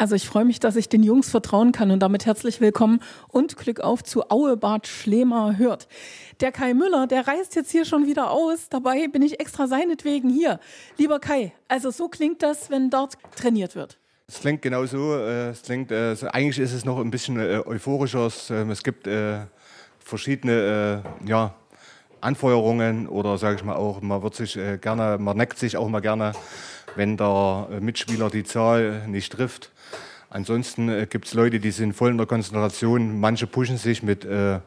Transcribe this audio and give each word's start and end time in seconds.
Also 0.00 0.14
ich 0.14 0.28
freue 0.28 0.44
mich, 0.44 0.60
dass 0.60 0.76
ich 0.76 0.88
den 0.88 1.02
Jungs 1.02 1.28
vertrauen 1.28 1.72
kann 1.72 1.90
und 1.90 1.98
damit 1.98 2.24
herzlich 2.24 2.60
willkommen 2.60 3.00
und 3.26 3.56
Glück 3.56 3.80
auf 3.80 4.04
zu 4.04 4.30
Auebad 4.30 4.86
Schlemer 4.86 5.58
hört. 5.58 5.88
Der 6.38 6.52
Kai 6.52 6.72
Müller, 6.72 7.08
der 7.08 7.26
reist 7.26 7.56
jetzt 7.56 7.72
hier 7.72 7.84
schon 7.84 8.06
wieder 8.06 8.30
aus. 8.30 8.68
Dabei 8.68 9.08
bin 9.08 9.22
ich 9.22 9.40
extra 9.40 9.66
seinetwegen 9.66 10.30
hier. 10.30 10.60
Lieber 10.98 11.18
Kai, 11.18 11.52
also 11.66 11.90
so 11.90 12.08
klingt 12.08 12.44
das, 12.44 12.70
wenn 12.70 12.90
dort 12.90 13.14
trainiert 13.34 13.74
wird. 13.74 13.98
Es 14.28 14.38
klingt 14.38 14.62
genau 14.62 14.86
so. 14.86 15.16
äh, 15.16 15.48
Es 15.48 15.62
klingt, 15.62 15.90
äh, 15.90 16.14
eigentlich 16.30 16.60
ist 16.60 16.74
es 16.74 16.84
noch 16.84 17.00
ein 17.00 17.10
bisschen 17.10 17.40
äh, 17.40 17.60
euphorischer. 17.66 18.26
Es, 18.26 18.50
ähm, 18.50 18.72
gibt 18.84 19.08
verschiedene 19.98 21.02
ja, 21.26 21.54
Anfeuerungen 22.20 23.08
oder 23.08 23.38
sage 23.38 23.56
ich 23.56 23.64
mal 23.64 23.76
auch, 23.76 24.00
man 24.00 24.22
wird 24.22 24.34
sich 24.34 24.56
äh, 24.56 24.78
gerne, 24.78 25.18
man 25.18 25.36
neckt 25.36 25.58
sich 25.58 25.76
auch 25.76 25.88
mal 25.88 26.00
gerne, 26.00 26.32
wenn 26.96 27.16
der 27.16 27.68
äh, 27.70 27.80
Mitspieler 27.80 28.30
die 28.30 28.44
Zahl 28.44 29.06
nicht 29.06 29.32
trifft. 29.32 29.70
Ansonsten 30.30 30.88
äh, 30.88 31.06
gibt 31.08 31.26
es 31.26 31.34
Leute, 31.34 31.60
die 31.60 31.70
sind 31.70 31.94
voll 31.94 32.10
in 32.10 32.18
der 32.18 32.26
Konzentration. 32.26 33.18
Manche 33.20 33.46
pushen 33.46 33.78
sich 33.78 34.02
mit 34.02 34.24
äh, 34.24 34.60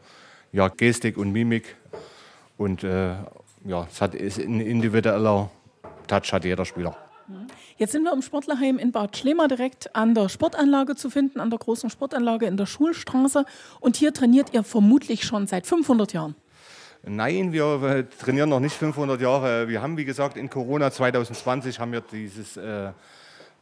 ja, 0.52 0.68
Gestik 0.68 1.16
und 1.16 1.32
Mimik. 1.32 1.76
Und 2.58 2.84
äh, 2.84 3.14
ja, 3.64 3.86
es 3.90 4.00
hat, 4.00 4.14
ist 4.14 4.38
ein 4.38 4.60
individueller 4.60 5.50
Touch 6.06 6.32
hat 6.32 6.44
jeder 6.44 6.64
Spieler. 6.64 6.96
Jetzt 7.78 7.92
sind 7.92 8.02
wir 8.02 8.12
im 8.12 8.22
Sportlerheim 8.22 8.78
in 8.78 8.92
Bad 8.92 9.16
Schlema 9.16 9.48
direkt 9.48 9.94
an 9.94 10.14
der 10.14 10.28
Sportanlage 10.28 10.96
zu 10.96 11.10
finden, 11.10 11.40
an 11.40 11.50
der 11.50 11.58
großen 11.58 11.88
Sportanlage 11.90 12.46
in 12.46 12.56
der 12.56 12.66
Schulstraße. 12.66 13.44
Und 13.80 13.96
hier 13.96 14.12
trainiert 14.12 14.52
ihr 14.52 14.62
vermutlich 14.62 15.24
schon 15.24 15.46
seit 15.46 15.66
500 15.66 16.12
Jahren. 16.12 16.34
Nein, 17.04 17.52
wir 17.52 17.82
äh, 17.82 18.04
trainieren 18.04 18.48
noch 18.48 18.60
nicht 18.60 18.76
500 18.76 19.20
Jahre. 19.20 19.68
Wir 19.68 19.82
haben, 19.82 19.96
wie 19.96 20.04
gesagt, 20.04 20.36
in 20.36 20.48
Corona 20.48 20.92
2020 20.92 21.80
haben 21.80 21.90
wir 21.90 22.00
dieses 22.00 22.56
äh, 22.56 22.92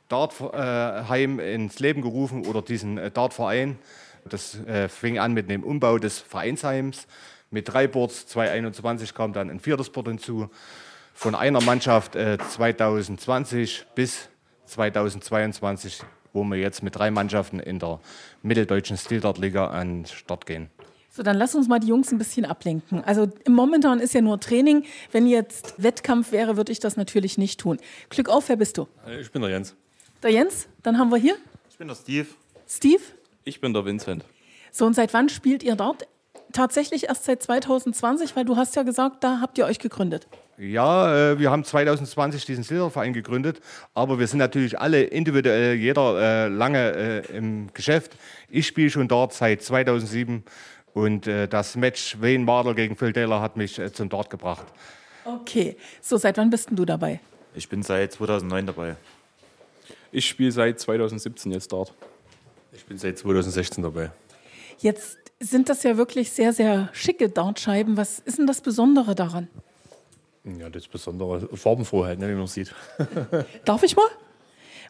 Dartheim 0.08 1.40
ins 1.40 1.78
Leben 1.78 2.02
gerufen 2.02 2.44
oder 2.46 2.60
diesen 2.60 2.98
äh, 2.98 3.10
Dartverein. 3.10 3.78
Das 4.28 4.56
äh, 4.66 4.88
fing 4.88 5.18
an 5.18 5.32
mit 5.32 5.48
dem 5.48 5.64
Umbau 5.64 5.96
des 5.96 6.18
Vereinsheims. 6.18 7.06
Mit 7.50 7.72
drei 7.72 7.86
Boards, 7.86 8.26
2021 8.26 9.14
kam 9.14 9.32
dann 9.32 9.48
ein 9.48 9.58
viertes 9.58 9.88
Board 9.88 10.08
hinzu. 10.08 10.50
Von 11.14 11.34
einer 11.34 11.62
Mannschaft 11.62 12.16
äh, 12.16 12.36
2020 12.36 13.86
bis 13.94 14.28
2022, 14.66 16.02
wo 16.34 16.44
wir 16.44 16.58
jetzt 16.58 16.82
mit 16.82 16.94
drei 16.94 17.10
Mannschaften 17.10 17.58
in 17.58 17.78
der 17.78 18.00
mitteldeutschen 18.42 18.98
Stildartliga 18.98 19.68
an 19.68 20.02
den 20.02 20.06
Start 20.06 20.44
gehen. 20.44 20.68
So, 21.20 21.24
dann 21.24 21.36
lass 21.36 21.54
uns 21.54 21.68
mal 21.68 21.78
die 21.78 21.88
Jungs 21.88 22.10
ein 22.12 22.16
bisschen 22.16 22.46
ablenken. 22.46 23.04
Also 23.04 23.28
im 23.44 23.52
momentan 23.52 24.00
ist 24.00 24.14
ja 24.14 24.22
nur 24.22 24.40
Training. 24.40 24.84
Wenn 25.12 25.26
jetzt 25.26 25.74
Wettkampf 25.76 26.32
wäre, 26.32 26.56
würde 26.56 26.72
ich 26.72 26.80
das 26.80 26.96
natürlich 26.96 27.36
nicht 27.36 27.60
tun. 27.60 27.76
Glück 28.08 28.30
auf, 28.30 28.48
wer 28.48 28.56
bist 28.56 28.78
du? 28.78 28.88
Ich 29.20 29.30
bin 29.30 29.42
der 29.42 29.50
Jens. 29.50 29.74
Der 30.22 30.30
Jens, 30.30 30.66
dann 30.82 30.96
haben 30.96 31.10
wir 31.10 31.18
hier 31.18 31.36
Ich 31.68 31.76
bin 31.76 31.88
der 31.88 31.94
Steve. 31.94 32.26
Steve. 32.66 33.02
Ich 33.44 33.60
bin 33.60 33.74
der 33.74 33.84
Vincent. 33.84 34.24
So, 34.72 34.86
und 34.86 34.94
seit 34.94 35.12
wann 35.12 35.28
spielt 35.28 35.62
ihr 35.62 35.76
dort? 35.76 36.08
Tatsächlich 36.54 37.08
erst 37.08 37.26
seit 37.26 37.42
2020, 37.42 38.34
weil 38.34 38.46
du 38.46 38.56
hast 38.56 38.74
ja 38.74 38.82
gesagt, 38.82 39.22
da 39.22 39.42
habt 39.42 39.58
ihr 39.58 39.66
euch 39.66 39.78
gegründet. 39.78 40.26
Ja, 40.56 41.32
äh, 41.32 41.38
wir 41.38 41.50
haben 41.50 41.64
2020 41.64 42.44
diesen 42.44 42.64
Silberverein 42.64 43.14
gegründet, 43.14 43.60
aber 43.94 44.18
wir 44.18 44.26
sind 44.26 44.38
natürlich 44.38 44.78
alle 44.78 45.02
individuell, 45.02 45.74
jeder 45.74 46.20
äh, 46.20 46.48
lange 46.48 47.24
äh, 47.30 47.36
im 47.36 47.72
Geschäft. 47.72 48.12
Ich 48.50 48.66
spiele 48.66 48.90
schon 48.90 49.08
dort 49.08 49.32
seit 49.32 49.62
2007 49.62 50.44
und 50.94 51.26
äh, 51.26 51.46
das 51.48 51.76
Match 51.76 52.20
Wayne 52.20 52.44
Mardell 52.44 52.74
gegen 52.74 52.96
Phil 52.96 53.12
Taylor 53.12 53.40
hat 53.40 53.56
mich 53.56 53.78
äh, 53.78 53.92
zum 53.92 54.08
Dart 54.08 54.30
gebracht. 54.30 54.66
Okay. 55.24 55.76
So, 56.00 56.16
seit 56.16 56.36
wann 56.38 56.50
bist 56.50 56.70
denn 56.70 56.76
du 56.76 56.84
dabei? 56.84 57.20
Ich 57.54 57.68
bin 57.68 57.82
seit 57.82 58.12
2009 58.12 58.66
dabei. 58.66 58.96
Ich 60.12 60.28
spiele 60.28 60.52
seit 60.52 60.80
2017 60.80 61.52
jetzt 61.52 61.72
dort. 61.72 61.92
Ich 62.72 62.84
bin 62.84 62.98
seit 62.98 63.18
2016 63.18 63.82
dabei. 63.82 64.10
Jetzt 64.78 65.18
sind 65.38 65.68
das 65.68 65.82
ja 65.82 65.96
wirklich 65.96 66.30
sehr, 66.30 66.52
sehr 66.52 66.88
schicke 66.92 67.28
Dartscheiben. 67.28 67.96
Was 67.96 68.18
ist 68.18 68.38
denn 68.38 68.46
das 68.46 68.60
Besondere 68.60 69.14
daran? 69.14 69.48
Ja, 70.44 70.70
das 70.70 70.88
Besondere, 70.88 71.48
farbenfroh 71.56 72.04
halt, 72.04 72.18
ne, 72.18 72.28
wie 72.28 72.34
man 72.34 72.46
sieht. 72.46 72.74
Darf 73.64 73.82
ich 73.82 73.94
mal? 73.94 74.06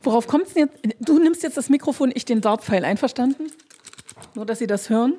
Worauf 0.03 0.27
kommt 0.27 0.47
es 0.47 0.55
denn 0.55 0.69
jetzt? 0.69 0.97
Du 1.01 1.19
nimmst 1.19 1.43
jetzt 1.43 1.57
das 1.57 1.69
Mikrofon, 1.69 2.13
ich 2.15 2.25
den 2.25 2.41
Dartpfeil. 2.41 2.85
Einverstanden? 2.85 3.51
Nur, 4.35 4.47
dass 4.47 4.61
Sie 4.61 4.67
das 4.67 4.89
hören. 4.91 5.15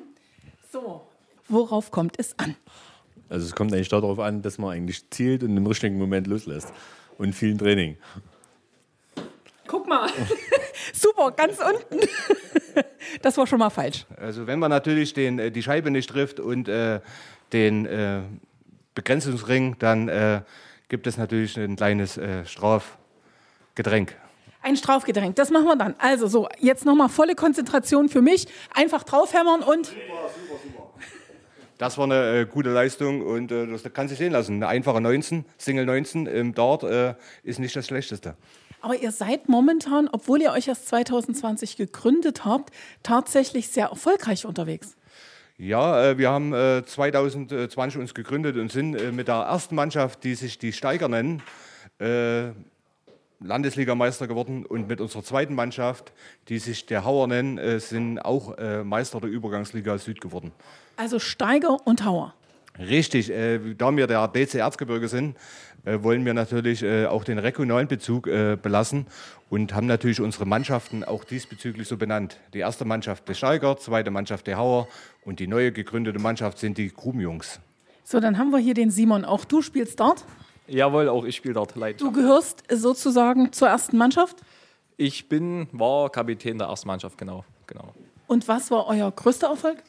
So. 0.72 1.06
Worauf 1.48 1.90
kommt 1.90 2.18
es 2.18 2.38
an? 2.38 2.56
Also 3.28 3.44
es 3.44 3.54
kommt 3.54 3.74
eigentlich 3.74 3.90
darauf 3.90 4.18
an, 4.18 4.40
dass 4.40 4.56
man 4.56 4.70
eigentlich 4.70 5.10
zielt 5.10 5.42
und 5.42 5.54
im 5.54 5.66
richtigen 5.66 5.98
Moment 5.98 6.26
loslässt. 6.26 6.72
Und 7.18 7.34
viel 7.34 7.58
Training. 7.58 7.98
Guck 9.66 9.86
mal. 9.86 10.08
Super, 10.94 11.32
ganz 11.32 11.58
unten. 11.58 12.08
das 13.22 13.36
war 13.36 13.46
schon 13.46 13.58
mal 13.58 13.68
falsch. 13.68 14.06
Also 14.16 14.46
wenn 14.46 14.58
man 14.58 14.70
natürlich 14.70 15.12
den, 15.12 15.38
äh, 15.38 15.50
die 15.50 15.62
Scheibe 15.62 15.90
nicht 15.90 16.08
trifft 16.08 16.40
und 16.40 16.68
äh, 16.68 17.00
den 17.52 17.84
äh, 17.84 18.22
Begrenzungsring, 18.94 19.76
dann 19.78 20.08
äh, 20.08 20.40
gibt 20.88 21.06
es 21.06 21.18
natürlich 21.18 21.58
ein 21.58 21.76
kleines 21.76 22.16
äh, 22.16 22.46
Strafgetränk. 22.46 24.16
Ein 24.62 24.76
Strafgetränk, 24.76 25.34
das 25.36 25.50
machen 25.50 25.64
wir 25.66 25.76
dann. 25.76 25.94
Also 25.98 26.28
so, 26.28 26.48
jetzt 26.58 26.84
nochmal 26.84 27.08
volle 27.08 27.34
Konzentration 27.34 28.08
für 28.08 28.22
mich. 28.22 28.46
Einfach 28.74 29.02
draufhämmern 29.02 29.62
und 29.62 29.92
Das 31.78 31.98
war 31.98 32.04
eine 32.04 32.40
äh, 32.40 32.46
gute 32.46 32.70
Leistung 32.70 33.22
und 33.22 33.50
äh, 33.50 33.66
das 33.66 33.82
kann 33.92 34.06
sich 34.06 34.18
sehen 34.18 34.32
lassen. 34.32 34.56
Eine 34.56 34.68
einfache 34.68 35.00
19, 35.00 35.44
Single 35.58 35.84
19 35.84 36.26
im 36.26 36.54
Dart 36.54 36.84
äh, 36.84 37.14
ist 37.42 37.58
nicht 37.58 37.74
das 37.74 37.86
Schlechteste. 37.86 38.36
Aber 38.80 38.96
ihr 38.96 39.10
seid 39.10 39.48
momentan, 39.48 40.08
obwohl 40.10 40.42
ihr 40.42 40.52
euch 40.52 40.68
erst 40.68 40.88
2020 40.88 41.76
gegründet 41.76 42.44
habt, 42.44 42.70
tatsächlich 43.02 43.68
sehr 43.68 43.86
erfolgreich 43.86 44.46
unterwegs. 44.46 44.96
Ja, 45.58 46.10
äh, 46.10 46.18
wir 46.18 46.30
haben 46.30 46.52
äh, 46.52 46.84
2020 46.84 48.00
uns 48.00 48.14
gegründet 48.14 48.56
und 48.56 48.70
sind 48.70 48.94
äh, 48.94 49.12
mit 49.12 49.28
der 49.28 49.36
ersten 49.36 49.74
Mannschaft, 49.74 50.24
die 50.24 50.34
sich 50.34 50.58
die 50.58 50.72
Steiger 50.72 51.08
nennen, 51.08 51.42
äh, 52.00 52.50
Landesligameister 53.44 54.26
geworden 54.26 54.64
und 54.66 54.88
mit 54.88 55.00
unserer 55.00 55.22
zweiten 55.22 55.54
Mannschaft, 55.54 56.12
die 56.48 56.58
sich 56.58 56.86
der 56.86 57.04
Hauer 57.04 57.26
nennen, 57.26 57.58
äh, 57.58 57.80
sind 57.80 58.18
auch 58.18 58.56
äh, 58.58 58.84
Meister 58.84 59.20
der 59.20 59.30
Übergangsliga 59.30 59.98
Süd 59.98 60.20
geworden. 60.20 60.52
Also 60.96 61.18
Steiger 61.18 61.78
und 61.86 62.04
Hauer. 62.04 62.34
Richtig, 62.78 63.30
äh, 63.30 63.74
da 63.74 63.94
wir 63.94 64.06
der 64.06 64.28
DC 64.28 64.54
Erzgebirge 64.54 65.08
sind, 65.08 65.36
äh, 65.84 66.02
wollen 66.02 66.24
wir 66.24 66.32
natürlich 66.32 66.82
äh, 66.82 67.06
auch 67.06 67.24
den 67.24 67.38
regionalen 67.38 67.88
Bezug 67.88 68.26
äh, 68.28 68.56
belassen 68.60 69.06
und 69.50 69.74
haben 69.74 69.86
natürlich 69.86 70.20
unsere 70.20 70.46
Mannschaften 70.46 71.04
auch 71.04 71.24
diesbezüglich 71.24 71.88
so 71.88 71.96
benannt. 71.96 72.38
Die 72.54 72.60
erste 72.60 72.84
Mannschaft 72.84 73.28
der 73.28 73.34
Steiger, 73.34 73.76
zweite 73.76 74.10
Mannschaft 74.10 74.46
der 74.46 74.56
Hauer 74.56 74.88
und 75.24 75.40
die 75.40 75.46
neue 75.46 75.72
gegründete 75.72 76.18
Mannschaft 76.18 76.58
sind 76.58 76.78
die 76.78 76.88
Grubenjungs. 76.88 77.60
So, 78.04 78.20
dann 78.20 78.38
haben 78.38 78.50
wir 78.50 78.58
hier 78.58 78.74
den 78.74 78.90
Simon. 78.90 79.24
Auch 79.24 79.44
du 79.44 79.60
spielst 79.60 80.00
dort. 80.00 80.24
Jawohl, 80.66 81.08
auch 81.08 81.24
ich 81.24 81.36
spiele 81.36 81.54
dort 81.54 81.74
Du 81.98 82.12
gehörst 82.12 82.62
sozusagen 82.70 83.52
zur 83.52 83.68
ersten 83.68 83.96
Mannschaft. 83.96 84.36
Ich 84.96 85.28
bin, 85.28 85.68
war 85.72 86.10
Kapitän 86.10 86.58
der 86.58 86.68
ersten 86.68 86.86
Mannschaft, 86.86 87.18
genau. 87.18 87.44
genau. 87.66 87.92
Und 88.26 88.46
was 88.48 88.70
war 88.70 88.86
euer 88.86 89.10
größter 89.10 89.48
Erfolg? 89.48 89.82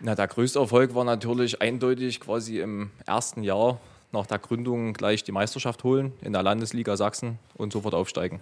Na, 0.00 0.14
der 0.14 0.28
größte 0.28 0.58
Erfolg 0.58 0.94
war 0.94 1.04
natürlich 1.04 1.60
eindeutig 1.60 2.20
quasi 2.20 2.60
im 2.60 2.90
ersten 3.06 3.42
Jahr 3.42 3.78
nach 4.12 4.26
der 4.26 4.38
Gründung 4.38 4.92
gleich 4.94 5.24
die 5.24 5.32
Meisterschaft 5.32 5.84
holen 5.84 6.12
in 6.22 6.32
der 6.32 6.42
Landesliga 6.42 6.96
Sachsen 6.96 7.38
und 7.56 7.72
sofort 7.72 7.94
aufsteigen. 7.94 8.40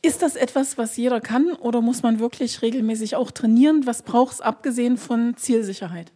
Ist 0.00 0.22
das 0.22 0.34
etwas, 0.34 0.78
was 0.78 0.96
jeder 0.96 1.20
kann 1.20 1.52
oder 1.52 1.80
muss 1.80 2.02
man 2.02 2.18
wirklich 2.18 2.60
regelmäßig 2.60 3.14
auch 3.14 3.30
trainieren? 3.30 3.86
Was 3.86 4.02
braucht 4.02 4.32
es 4.32 4.40
abgesehen 4.40 4.96
von 4.96 5.36
Zielsicherheit? 5.36 6.10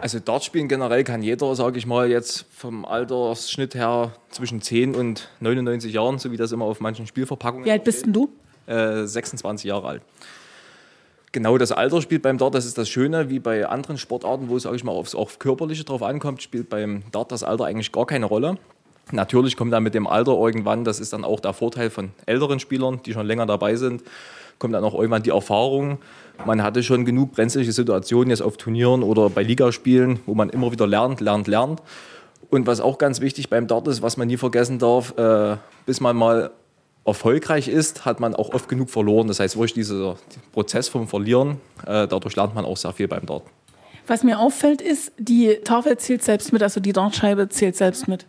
Also 0.00 0.20
Dart 0.20 0.44
spielen 0.44 0.68
generell 0.68 1.02
kann 1.02 1.22
jeder, 1.22 1.54
sage 1.54 1.78
ich 1.78 1.86
mal, 1.86 2.08
jetzt 2.08 2.46
vom 2.54 2.84
Altersschnitt 2.84 3.74
her 3.74 4.12
zwischen 4.30 4.62
10 4.62 4.94
und 4.94 5.28
99 5.40 5.92
Jahren, 5.92 6.18
so 6.18 6.30
wie 6.30 6.36
das 6.36 6.52
immer 6.52 6.66
auf 6.66 6.80
manchen 6.80 7.06
Spielverpackungen 7.06 7.64
Wie 7.64 7.70
alt 7.72 7.84
bist 7.84 8.06
denn 8.06 8.12
du? 8.12 8.28
äh, 8.66 9.04
26 9.06 9.66
Jahre 9.68 9.88
alt. 9.88 10.02
Genau 11.32 11.58
das 11.58 11.72
Alter 11.72 12.00
spielt 12.00 12.22
beim 12.22 12.38
Dart, 12.38 12.54
das 12.54 12.64
ist 12.64 12.78
das 12.78 12.88
Schöne, 12.88 13.28
wie 13.28 13.38
bei 13.38 13.66
anderen 13.66 13.98
Sportarten, 13.98 14.48
wo 14.48 14.56
es, 14.56 14.62
sage 14.62 14.76
ich 14.76 14.84
mal, 14.84 14.92
aufs 14.92 15.14
auf 15.14 15.38
Körperliche 15.38 15.84
drauf 15.84 16.02
ankommt, 16.02 16.42
spielt 16.42 16.70
beim 16.70 17.02
Dart 17.10 17.32
das 17.32 17.42
Alter 17.42 17.64
eigentlich 17.64 17.92
gar 17.92 18.06
keine 18.06 18.26
Rolle. 18.26 18.56
Natürlich 19.10 19.56
kommt 19.56 19.72
dann 19.72 19.82
mit 19.82 19.94
dem 19.94 20.06
Alter 20.06 20.32
irgendwann, 20.32 20.84
das 20.84 21.00
ist 21.00 21.12
dann 21.12 21.24
auch 21.24 21.40
der 21.40 21.54
Vorteil 21.54 21.90
von 21.90 22.12
älteren 22.26 22.60
Spielern, 22.60 23.00
die 23.04 23.12
schon 23.12 23.26
länger 23.26 23.46
dabei 23.46 23.74
sind, 23.76 24.02
kommt 24.58 24.74
dann 24.74 24.84
auch 24.84 24.94
irgendwann 24.94 25.22
die 25.22 25.30
Erfahrung. 25.30 25.98
Man 26.44 26.62
hatte 26.62 26.82
schon 26.82 27.04
genug 27.04 27.32
brenzliche 27.32 27.72
Situationen 27.72 28.30
jetzt 28.30 28.42
auf 28.42 28.56
Turnieren 28.56 29.02
oder 29.02 29.30
bei 29.30 29.42
Ligaspielen, 29.42 30.20
wo 30.26 30.34
man 30.34 30.50
immer 30.50 30.72
wieder 30.72 30.86
lernt, 30.86 31.20
lernt, 31.20 31.48
lernt. 31.48 31.82
Und 32.50 32.66
was 32.66 32.80
auch 32.80 32.98
ganz 32.98 33.20
wichtig 33.20 33.50
beim 33.50 33.66
Dart 33.66 33.88
ist, 33.88 34.02
was 34.02 34.16
man 34.16 34.28
nie 34.28 34.36
vergessen 34.36 34.78
darf, 34.78 35.16
äh, 35.18 35.56
bis 35.86 36.00
man 36.00 36.16
mal 36.16 36.50
erfolgreich 37.04 37.68
ist, 37.68 38.04
hat 38.04 38.20
man 38.20 38.34
auch 38.34 38.50
oft 38.54 38.68
genug 38.68 38.90
verloren. 38.90 39.28
Das 39.28 39.40
heißt, 39.40 39.56
wirklich 39.56 39.74
dieser 39.74 40.16
Prozess 40.52 40.88
vom 40.88 41.08
Verlieren, 41.08 41.60
äh, 41.86 42.06
dadurch 42.06 42.36
lernt 42.36 42.54
man 42.54 42.64
auch 42.64 42.76
sehr 42.76 42.92
viel 42.92 43.08
beim 43.08 43.26
Dart. 43.26 43.42
Was 44.06 44.24
mir 44.24 44.38
auffällt, 44.38 44.80
ist, 44.80 45.12
die 45.18 45.56
Tafel 45.64 45.98
zählt 45.98 46.22
selbst 46.22 46.52
mit, 46.52 46.62
also 46.62 46.80
die 46.80 46.92
Dartscheibe 46.92 47.48
zählt 47.48 47.76
selbst 47.76 48.08
mit. 48.08 48.26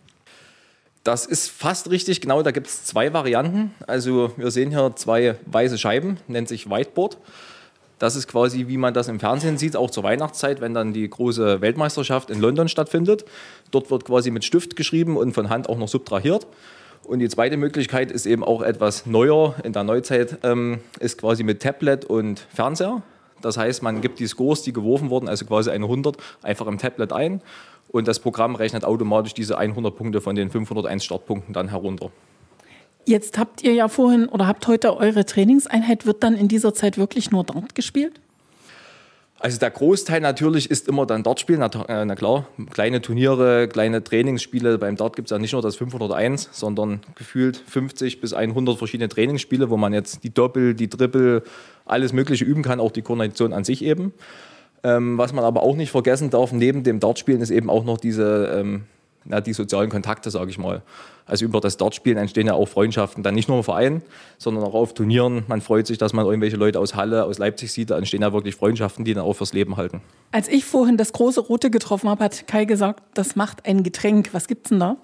Das 1.02 1.24
ist 1.24 1.48
fast 1.48 1.90
richtig, 1.90 2.20
genau. 2.20 2.42
Da 2.42 2.50
gibt 2.50 2.66
es 2.66 2.84
zwei 2.84 3.12
Varianten. 3.12 3.74
Also 3.86 4.32
wir 4.36 4.50
sehen 4.50 4.70
hier 4.70 4.92
zwei 4.96 5.36
weiße 5.46 5.78
Scheiben, 5.78 6.18
nennt 6.28 6.48
sich 6.48 6.68
Whiteboard. 6.68 7.16
Das 7.98 8.16
ist 8.16 8.28
quasi, 8.28 8.68
wie 8.68 8.76
man 8.76 8.94
das 8.94 9.08
im 9.08 9.20
Fernsehen 9.20 9.58
sieht, 9.58 9.76
auch 9.76 9.90
zur 9.90 10.04
Weihnachtszeit, 10.04 10.60
wenn 10.60 10.72
dann 10.72 10.92
die 10.92 11.08
große 11.08 11.60
Weltmeisterschaft 11.60 12.30
in 12.30 12.40
London 12.40 12.68
stattfindet. 12.68 13.24
Dort 13.70 13.90
wird 13.90 14.04
quasi 14.06 14.30
mit 14.30 14.44
Stift 14.44 14.76
geschrieben 14.76 15.16
und 15.16 15.32
von 15.32 15.50
Hand 15.50 15.68
auch 15.68 15.76
noch 15.76 15.88
subtrahiert. 15.88 16.46
Und 17.04 17.18
die 17.18 17.28
zweite 17.28 17.56
Möglichkeit 17.56 18.10
ist 18.10 18.26
eben 18.26 18.44
auch 18.44 18.62
etwas 18.62 19.06
neuer 19.06 19.54
in 19.64 19.72
der 19.72 19.84
Neuzeit, 19.84 20.38
ähm, 20.42 20.80
ist 20.98 21.18
quasi 21.18 21.42
mit 21.42 21.62
Tablet 21.62 22.04
und 22.04 22.46
Fernseher. 22.54 23.02
Das 23.42 23.56
heißt, 23.56 23.82
man 23.82 24.02
gibt 24.02 24.18
die 24.18 24.26
Scores, 24.26 24.62
die 24.62 24.72
geworfen 24.72 25.10
wurden, 25.10 25.28
also 25.28 25.46
quasi 25.46 25.70
eine 25.70 25.86
100, 25.86 26.16
einfach 26.42 26.66
im 26.66 26.78
Tablet 26.78 27.12
ein 27.12 27.42
und 27.92 28.08
das 28.08 28.20
Programm 28.20 28.54
rechnet 28.54 28.84
automatisch 28.84 29.34
diese 29.34 29.58
100 29.58 29.94
Punkte 29.94 30.20
von 30.20 30.36
den 30.36 30.50
501 30.50 31.04
Startpunkten 31.04 31.52
dann 31.52 31.68
herunter. 31.68 32.10
Jetzt 33.06 33.38
habt 33.38 33.62
ihr 33.62 33.72
ja 33.72 33.88
vorhin 33.88 34.28
oder 34.28 34.46
habt 34.46 34.66
heute 34.66 34.96
eure 34.96 35.24
Trainingseinheit, 35.24 36.06
wird 36.06 36.22
dann 36.22 36.36
in 36.36 36.48
dieser 36.48 36.74
Zeit 36.74 36.98
wirklich 36.98 37.30
nur 37.30 37.44
Dart 37.44 37.74
gespielt? 37.74 38.20
Also 39.42 39.58
der 39.58 39.70
Großteil 39.70 40.20
natürlich 40.20 40.70
ist 40.70 40.86
immer 40.86 41.06
dann 41.06 41.22
Dartspielen, 41.22 41.60
na, 41.60 41.84
äh, 41.88 42.04
na, 42.04 42.14
klar, 42.14 42.46
kleine 42.70 43.00
Turniere, 43.00 43.68
kleine 43.68 44.04
Trainingsspiele. 44.04 44.76
Beim 44.76 44.96
Dart 44.96 45.16
gibt 45.16 45.28
es 45.28 45.30
ja 45.30 45.38
nicht 45.38 45.54
nur 45.54 45.62
das 45.62 45.76
501, 45.76 46.50
sondern 46.52 47.00
gefühlt 47.14 47.56
50 47.56 48.20
bis 48.20 48.34
100 48.34 48.76
verschiedene 48.76 49.08
Trainingsspiele, 49.08 49.70
wo 49.70 49.78
man 49.78 49.94
jetzt 49.94 50.24
die 50.24 50.34
Doppel, 50.34 50.74
die 50.74 50.88
Triple, 50.88 51.42
alles 51.86 52.12
Mögliche 52.12 52.44
üben 52.44 52.62
kann, 52.62 52.80
auch 52.80 52.92
die 52.92 53.00
Koordination 53.00 53.54
an 53.54 53.64
sich 53.64 53.82
eben. 53.82 54.12
Ähm, 54.82 55.18
was 55.18 55.32
man 55.32 55.44
aber 55.44 55.62
auch 55.62 55.76
nicht 55.76 55.90
vergessen 55.90 56.30
darf, 56.30 56.52
neben 56.52 56.82
dem 56.82 57.00
Dartspielen 57.00 57.42
ist 57.42 57.50
eben 57.50 57.68
auch 57.68 57.84
noch 57.84 57.98
diese 57.98 58.46
ähm, 58.58 58.84
na, 59.24 59.40
die 59.40 59.52
sozialen 59.52 59.90
Kontakte, 59.90 60.30
sage 60.30 60.50
ich 60.50 60.58
mal. 60.58 60.82
Also 61.26 61.44
über 61.44 61.60
das 61.60 61.76
Dartspielen 61.76 62.18
entstehen 62.18 62.46
ja 62.46 62.54
auch 62.54 62.66
Freundschaften, 62.66 63.22
dann 63.22 63.34
nicht 63.34 63.48
nur 63.48 63.58
im 63.58 63.64
Verein, 63.64 64.02
sondern 64.38 64.64
auch 64.64 64.74
auf 64.74 64.94
Turnieren. 64.94 65.44
Man 65.46 65.60
freut 65.60 65.86
sich, 65.86 65.98
dass 65.98 66.12
man 66.12 66.26
irgendwelche 66.26 66.56
Leute 66.56 66.80
aus 66.80 66.94
Halle, 66.94 67.24
aus 67.24 67.38
Leipzig 67.38 67.70
sieht. 67.70 67.90
Da 67.90 67.98
entstehen 67.98 68.22
ja 68.22 68.32
wirklich 68.32 68.56
Freundschaften, 68.56 69.04
die 69.04 69.14
dann 69.14 69.24
auch 69.24 69.34
fürs 69.34 69.52
Leben 69.52 69.76
halten. 69.76 70.00
Als 70.32 70.48
ich 70.48 70.64
vorhin 70.64 70.96
das 70.96 71.12
große 71.12 71.40
Rote 71.40 71.70
getroffen 71.70 72.08
habe, 72.08 72.24
hat 72.24 72.48
Kai 72.48 72.64
gesagt, 72.64 73.02
das 73.14 73.36
macht 73.36 73.66
ein 73.66 73.82
Getränk. 73.82 74.30
Was 74.32 74.48
gibt's 74.48 74.70
denn 74.70 74.80
da? 74.80 74.96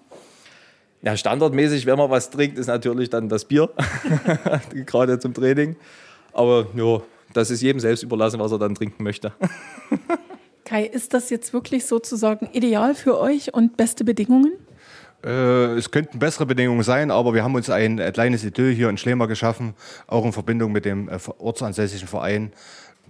Ja, 1.02 1.16
standardmäßig, 1.16 1.86
wenn 1.86 1.98
man 1.98 2.10
was 2.10 2.30
trinkt, 2.30 2.58
ist 2.58 2.66
natürlich 2.66 3.10
dann 3.10 3.28
das 3.28 3.44
Bier, 3.44 3.68
gerade 4.86 5.18
zum 5.20 5.34
Training. 5.34 5.76
Aber 6.32 6.66
ja, 6.74 7.00
das 7.32 7.50
ist 7.50 7.62
jedem 7.62 7.80
selbst 7.80 8.02
überlassen, 8.02 8.40
was 8.40 8.52
er 8.52 8.58
dann 8.58 8.74
trinken 8.74 9.02
möchte. 9.02 9.32
Kai, 10.64 10.84
ist 10.84 11.14
das 11.14 11.30
jetzt 11.30 11.52
wirklich 11.52 11.86
sozusagen 11.86 12.48
ideal 12.52 12.94
für 12.94 13.18
euch 13.18 13.54
und 13.54 13.76
beste 13.76 14.04
Bedingungen? 14.04 14.52
Äh, 15.24 15.74
es 15.74 15.90
könnten 15.90 16.18
bessere 16.18 16.46
Bedingungen 16.46 16.82
sein, 16.82 17.10
aber 17.10 17.34
wir 17.34 17.44
haben 17.44 17.54
uns 17.54 17.70
ein 17.70 17.98
äh, 17.98 18.10
kleines 18.12 18.44
Idyll 18.44 18.74
hier 18.74 18.88
in 18.88 18.96
Schlema 18.96 19.26
geschaffen, 19.26 19.74
auch 20.06 20.24
in 20.24 20.32
Verbindung 20.32 20.72
mit 20.72 20.84
dem 20.84 21.08
äh, 21.08 21.18
ortsansässigen 21.38 22.08
Verein. 22.08 22.52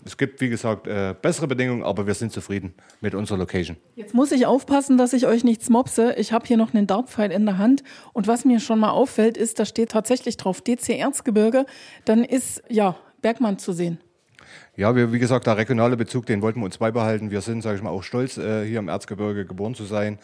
Es 0.05 0.17
gibt, 0.17 0.41
wie 0.41 0.49
gesagt, 0.49 0.87
äh, 0.87 1.15
bessere 1.21 1.49
Bedingungen, 1.49 1.83
aber 1.83 2.07
wir 2.07 2.15
sind 2.15 2.31
zufrieden 2.33 2.75
mit 3.01 3.15
unserer 3.15 3.39
Location. 3.39 3.77
Jetzt 3.97 4.15
muss 4.15 4.31
ich 4.33 4.47
aufpassen, 4.47 4.99
dass 4.99 5.13
ich 5.13 5.27
euch 5.27 5.43
nichts 5.43 5.69
mopse. 5.69 6.15
Ich 6.17 6.33
habe 6.33 6.47
hier 6.47 6.57
noch 6.57 6.75
einen 6.75 6.87
Dartpfeil 6.87 7.33
in 7.33 7.45
der 7.45 7.59
Hand 7.59 7.83
und 8.13 8.29
was 8.29 8.45
mir 8.45 8.61
schon 8.61 8.79
mal 8.79 8.91
auffällt, 8.91 9.37
ist, 9.37 9.59
da 9.59 9.65
steht 9.65 9.91
tatsächlich 9.91 10.37
drauf 10.37 10.61
DC 10.61 10.91
Erzgebirge. 10.91 11.67
Dann 12.05 12.23
ist 12.23 12.63
ja 12.69 12.97
Bergmann 13.21 13.59
zu 13.59 13.73
sehen. 13.73 13.99
Ja, 14.77 14.95
wir, 14.95 15.13
wie 15.13 15.19
gesagt, 15.19 15.47
der 15.47 15.57
regionale 15.57 15.97
Bezug, 15.97 16.27
den 16.27 16.43
wollten 16.43 16.61
wir 16.61 16.67
uns 16.67 16.79
beibehalten. 16.79 17.31
Wir 17.31 17.41
sind, 17.41 17.63
sage 17.63 17.77
ich 17.77 17.83
mal, 17.83 17.91
auch 17.91 18.03
stolz, 18.03 18.37
äh, 18.39 18.67
hier 18.67 18.79
im 18.79 18.89
Erzgebirge 18.89 19.47
geboren 19.47 19.75
zu 19.75 19.85
sein 19.85 20.19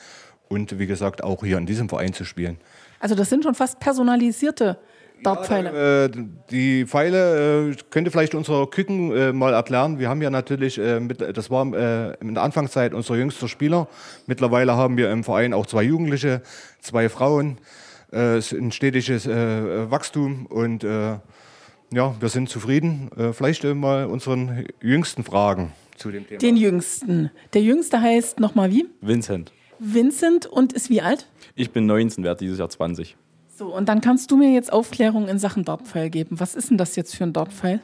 und, 0.49 0.79
wie 0.79 0.87
gesagt, 0.87 1.25
auch 1.25 1.45
hier 1.45 1.59
in 1.59 1.67
diesem 1.67 1.89
Verein 1.89 2.13
zu 2.13 2.25
spielen. 2.25 2.59
Also 3.01 3.15
das 3.15 3.31
sind 3.31 3.43
schon 3.45 3.55
fast 3.55 3.81
personalisierte 3.81 4.79
Dartpfeile. 5.23 5.73
Ja, 5.73 6.05
äh, 6.05 6.11
die 6.51 6.85
Pfeile 6.85 7.71
äh, 7.71 7.77
könnte 7.91 8.11
vielleicht 8.11 8.35
unser 8.35 8.67
Küken 8.67 9.13
äh, 9.13 9.33
mal 9.33 9.55
erklären. 9.55 9.99
Wir 9.99 10.09
haben 10.09 10.21
ja 10.21 10.31
natürlich, 10.31 10.79
äh, 10.79 11.01
mit, 11.01 11.21
das 11.21 11.51
war 11.51 11.65
äh, 11.73 12.15
in 12.21 12.35
der 12.35 12.43
Anfangszeit 12.43 12.93
unser 12.93 13.15
jüngster 13.15 13.49
Spieler. 13.49 13.89
Mittlerweile 14.27 14.77
haben 14.77 14.97
wir 14.97 15.11
im 15.11 15.25
Verein 15.25 15.55
auch 15.55 15.67
zwei 15.67 15.85
Jugendliche, 15.85 16.43
zwei 16.81 17.09
Frauen. 17.09 17.59
Äh, 18.13 18.37
es 18.37 18.53
ist 18.53 18.59
ein 18.59 18.73
stetiges 18.73 19.27
Wachstum 19.29 20.47
und 20.47 20.85
ja, 21.93 22.15
wir 22.19 22.29
sind 22.29 22.49
zufrieden. 22.49 23.11
Äh, 23.17 23.33
vielleicht 23.33 23.65
mal 23.65 24.07
unseren 24.07 24.67
Jüngsten 24.81 25.25
fragen 25.25 25.73
zu 25.97 26.11
dem 26.11 26.27
Thema. 26.27 26.39
Den 26.39 26.57
Jüngsten. 26.57 27.31
Der 27.53 27.63
Jüngste 27.63 28.01
heißt 28.01 28.41
nochmal 28.41 28.71
wie? 28.71 28.87
Vincent. 29.01 29.53
Vincent 29.79 30.47
und 30.47 30.73
ist 30.73 30.91
wie 30.91 31.03
alt? 31.03 31.29
Ich 31.55 31.71
bin 31.71 31.87
19, 31.87 32.25
werde 32.25 32.39
dieses 32.39 32.59
Jahr 32.59 32.69
20. 32.69 33.17
So, 33.49 33.75
und 33.75 33.89
dann 33.89 34.01
kannst 34.01 34.31
du 34.31 34.37
mir 34.37 34.53
jetzt 34.53 34.73
Aufklärung 34.73 35.29
in 35.29 35.39
Sachen 35.39 35.65
Dartpfeil 35.65 36.09
geben. 36.09 36.41
Was 36.41 36.55
ist 36.55 36.71
denn 36.71 36.79
das 36.79 36.97
jetzt 36.97 37.15
für 37.15 37.25
ein 37.25 37.33
Dartpfeil? 37.33 37.81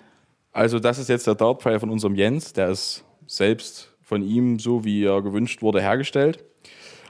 Also, 0.53 0.79
das 0.79 0.99
ist 0.99 1.09
jetzt 1.09 1.27
der 1.27 1.35
Dartpfeil 1.35 1.79
von 1.79 1.91
unserem 1.91 2.15
Jens. 2.15 2.53
Der 2.55 2.71
ist 2.71 3.05
selbst 3.27 3.95
von 4.03 4.23
ihm, 4.23 4.59
so 4.59 4.85
wie 4.85 5.05
er 5.05 5.21
gewünscht 5.21 5.61
wurde, 5.61 5.83
hergestellt. 5.83 6.45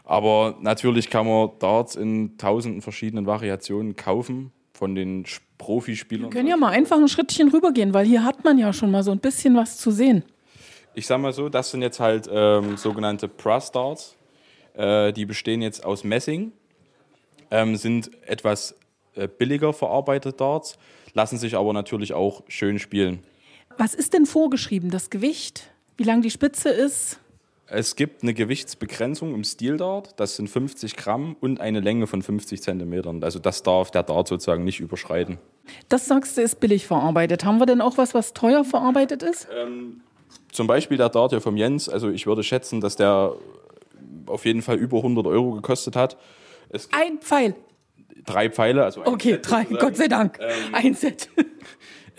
Aber 0.05 0.57
natürlich 0.61 1.11
kann 1.11 1.27
man 1.27 1.51
Darts 1.59 1.95
in 1.95 2.37
tausenden 2.39 2.83
verschiedenen 2.83 3.27
Variationen 3.27 3.95
kaufen 3.95 4.53
von 4.79 4.95
den 4.95 5.25
Profispielern. 5.59 6.27
Wir 6.27 6.31
können 6.31 6.49
ja 6.49 6.57
mal 6.57 6.71
einfach 6.71 6.97
ein 6.97 7.09
Schrittchen 7.09 7.49
rübergehen, 7.49 7.93
weil 7.93 8.07
hier 8.07 8.25
hat 8.25 8.45
man 8.45 8.59
ja 8.59 8.73
schon 8.73 8.93
mal 8.93 9.03
so 9.03 9.11
ein 9.11 9.19
bisschen 9.19 9.57
was 9.57 9.77
zu 9.77 9.91
sehen. 9.91 10.23
Ich 10.95 11.07
sag 11.07 11.21
mal 11.21 11.33
so, 11.33 11.49
das 11.49 11.73
sind 11.73 11.83
jetzt 11.83 11.99
halt 11.99 12.29
ähm, 12.31 12.77
sogenannte 12.77 13.27
Brass 13.27 13.73
Darts. 13.73 14.17
Äh, 14.75 15.13
die 15.13 15.27
bestehen 15.27 15.63
jetzt 15.63 15.85
aus 15.85 16.05
Messing, 16.05 16.53
ähm, 17.51 17.75
sind 17.75 18.11
etwas 18.25 18.77
äh, 19.15 19.27
billiger 19.27 19.73
verarbeitete 19.73 20.37
Darts, 20.37 20.79
lassen 21.13 21.39
sich 21.39 21.57
aber 21.57 21.73
natürlich 21.73 22.15
auch 22.15 22.45
schön 22.47 22.79
spielen. 22.79 23.25
Was 23.77 23.95
ist 23.95 24.13
denn 24.13 24.27
vorgeschrieben? 24.27 24.91
Das 24.91 25.11
Gewicht? 25.11 25.71
Wie 25.97 26.05
lang 26.05 26.23
die 26.23 26.31
Spitze 26.31 26.69
ist? 26.69 27.19
Es 27.71 27.97
gibt 27.97 28.23
eine 28.23 28.33
Gewichtsbegrenzung 28.33 29.35
im 29.35 29.45
Steel-Dart, 29.45 30.19
das 30.19 30.37
sind 30.37 30.49
50 30.49 30.97
Gramm 30.97 31.37
und 31.41 31.61
eine 31.61 31.81
Länge 31.81 32.07
von 32.07 32.23
50 32.23 32.63
Zentimetern. 32.63 33.23
Also 33.23 33.39
das 33.39 33.63
darf 33.63 33.91
der 33.91 34.05
Dart 34.05 34.29
sozusagen 34.29 34.65
nicht 34.65 34.81
überschreiten. 34.81 35.39
Das 35.91 36.07
sagst 36.07 36.39
du, 36.39 36.43
ist 36.43 36.61
billig 36.61 36.87
verarbeitet. 36.87 37.45
Haben 37.45 37.59
wir 37.59 37.67
denn 37.67 37.83
auch 37.83 37.99
was, 37.99 38.15
was 38.15 38.33
teuer 38.33 38.65
verarbeitet 38.65 39.23
ist? 39.23 39.49
Ähm, 39.55 40.01
zum 40.51 40.67
Beispiel 40.67 40.97
der 40.97 41.11
Dart 41.11 41.31
hier 41.33 41.43
vom 41.43 41.59
Jens. 41.59 41.91
Also 41.91 42.09
ich 42.09 42.27
würde 42.27 42.43
schätzen, 42.43 42.81
dass 42.81 42.97
der 42.97 43.35
auf 44.27 44.47
jeden 44.47 44.63
Fall 44.63 44.77
über 44.77 44.99
100 44.99 45.27
Euro 45.27 45.53
gekostet 45.53 45.95
hat. 45.95 46.17
Ein 46.91 47.19
Pfeil? 47.19 47.55
Drei 48.25 48.51
Pfeile. 48.51 48.85
Also 48.85 49.05
okay, 49.05 49.33
Set 49.33 49.51
drei, 49.51 49.65
Gott 49.65 49.97
sei 49.97 50.09
Dank. 50.09 50.39
Ähm, 50.41 50.75
ein 50.75 50.95
Set. 50.95 51.29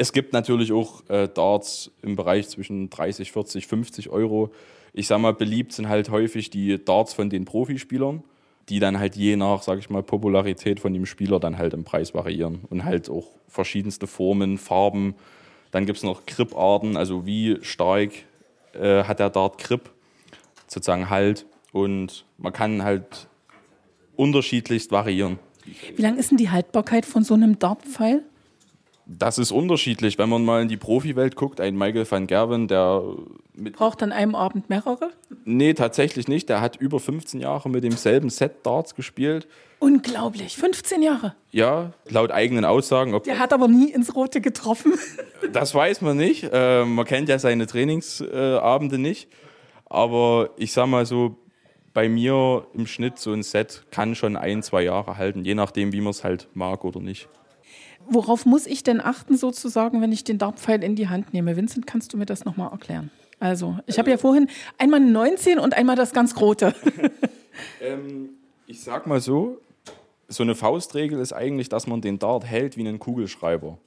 Es 0.02 0.14
gibt 0.14 0.34
natürlich 0.34 0.72
auch 0.72 1.08
äh, 1.10 1.28
Darts 1.28 1.92
im 2.02 2.16
Bereich 2.16 2.48
zwischen 2.48 2.90
30, 2.90 3.32
40, 3.32 3.68
50 3.68 4.10
Euro 4.10 4.52
ich 4.94 5.08
sag 5.08 5.20
mal, 5.20 5.34
beliebt 5.34 5.74
sind 5.74 5.90
halt 5.90 6.10
häufig 6.10 6.50
die 6.50 6.84
Darts 6.84 7.14
von 7.14 7.30
den 7.30 7.46
Profispielern, 7.46 8.24
die 8.70 8.80
dann 8.80 9.00
halt 9.00 9.16
je 9.16 9.36
nach, 9.36 9.62
sag 9.62 9.80
ich 9.80 9.90
mal, 9.90 10.04
Popularität 10.04 10.80
von 10.80 10.94
dem 10.94 11.06
Spieler 11.06 11.40
dann 11.40 11.58
halt 11.58 11.74
im 11.74 11.84
Preis 11.84 12.14
variieren 12.14 12.62
und 12.70 12.84
halt 12.84 13.10
auch 13.10 13.28
verschiedenste 13.48 14.08
Formen, 14.08 14.58
Farben. 14.58 15.16
Dann 15.72 15.86
gibt 15.86 15.98
es 15.98 16.04
noch 16.04 16.26
Grip-Arten, 16.26 16.98
also 16.98 17.26
wie 17.26 17.58
stark 17.62 18.12
äh, 18.74 19.04
hat 19.04 19.20
der 19.20 19.30
Dart 19.30 19.58
Grip, 19.60 19.90
sozusagen 20.68 21.10
Halt. 21.10 21.46
Und 21.72 22.26
man 22.38 22.54
kann 22.54 22.84
halt 22.84 23.28
unterschiedlichst 24.16 24.92
variieren. 24.92 25.38
Wie 25.96 26.02
lang 26.02 26.18
ist 26.18 26.32
denn 26.32 26.38
die 26.38 26.50
Haltbarkeit 26.50 27.06
von 27.06 27.24
so 27.24 27.36
einem 27.36 27.60
Dartpfeil? 27.60 28.24
Das 29.12 29.40
ist 29.40 29.52
unterschiedlich. 29.52 30.20
Wenn 30.20 30.30
man 30.30 30.46
mal 30.46 30.62
in 30.62 30.68
die 30.68 30.78
Profiwelt 30.78 31.36
guckt, 31.36 31.60
ein 31.60 31.76
Michael 31.76 32.10
van 32.10 32.28
Gerwen, 32.28 32.68
der 32.68 33.02
Braucht 33.74 34.04
an 34.04 34.12
einem 34.12 34.36
Abend 34.36 34.70
mehrere? 34.70 35.10
Nee, 35.46 35.74
tatsächlich 35.74 36.28
nicht. 36.28 36.48
Der 36.48 36.62
hat 36.62 36.76
über 36.76 37.00
15 37.00 37.42
Jahre 37.42 37.70
mit 37.70 37.84
demselben 37.84 38.30
Set 38.30 38.66
Darts 38.66 38.94
gespielt. 38.94 39.48
Unglaublich, 39.80 40.56
15 40.58 41.02
Jahre. 41.02 41.36
Ja, 41.52 41.92
laut 42.08 42.32
eigenen 42.32 42.66
Aussagen. 42.66 43.20
der 43.26 43.40
hat 43.40 43.52
aber 43.52 43.68
nie 43.68 43.92
ins 43.92 44.16
Rote 44.16 44.42
getroffen. 44.42 44.94
Das 45.54 45.74
weiß 45.74 46.02
man 46.02 46.18
nicht. 46.18 46.50
Äh, 46.52 46.84
man 46.84 47.06
kennt 47.06 47.30
ja 47.30 47.40
seine 47.40 47.66
Trainingsabende 47.66 48.96
äh, 48.98 49.00
nicht. 49.00 49.30
Aber 49.86 50.50
ich 50.58 50.74
sag 50.74 50.88
mal 50.88 51.06
so, 51.06 51.38
bei 51.94 52.10
mir 52.10 52.68
im 52.74 52.86
Schnitt 52.86 53.18
so 53.18 53.32
ein 53.32 53.42
Set 53.42 53.86
kann 53.90 54.16
schon 54.16 54.36
ein, 54.36 54.62
zwei 54.62 54.84
Jahre 54.84 55.18
halten, 55.18 55.46
je 55.46 55.56
nachdem, 55.56 55.94
wie 55.94 56.02
man 56.02 56.12
es 56.12 56.26
halt 56.26 56.50
mag 56.54 56.84
oder 56.84 57.00
nicht. 57.00 57.30
Worauf 58.12 58.46
muss 58.46 58.66
ich 58.66 58.84
denn 58.84 59.02
achten, 59.02 59.38
sozusagen, 59.38 60.02
wenn 60.02 60.12
ich 60.12 60.24
den 60.24 60.38
Dartpfeil 60.38 60.84
in 60.84 60.96
die 60.96 61.10
Hand 61.10 61.34
nehme? 61.34 61.56
Vincent, 61.56 61.88
kannst 61.88 62.14
du 62.14 62.18
mir 62.18 62.26
das 62.26 62.46
nochmal 62.46 62.72
erklären? 62.72 63.12
Also, 63.40 63.78
ich 63.86 63.98
habe 64.00 64.10
ja 64.10 64.18
vorhin 64.18 64.50
einmal 64.78 65.00
eine 65.00 65.12
19 65.12 65.60
und 65.60 65.74
einmal 65.74 65.96
das 65.96 66.12
ganz 66.12 66.36
Grote. 66.36 66.76
ähm, 67.82 68.30
ich 68.68 68.82
sag 68.82 69.08
mal 69.08 69.22
so: 69.22 69.60
So 70.28 70.44
eine 70.44 70.56
Faustregel 70.56 71.20
ist 71.20 71.34
eigentlich, 71.34 71.70
dass 71.70 71.88
man 71.88 72.02
den 72.02 72.20
Dart 72.20 72.46
hält 72.46 72.76
wie 72.76 72.82
einen 72.82 73.00
Kugelschreiber. 73.00 73.78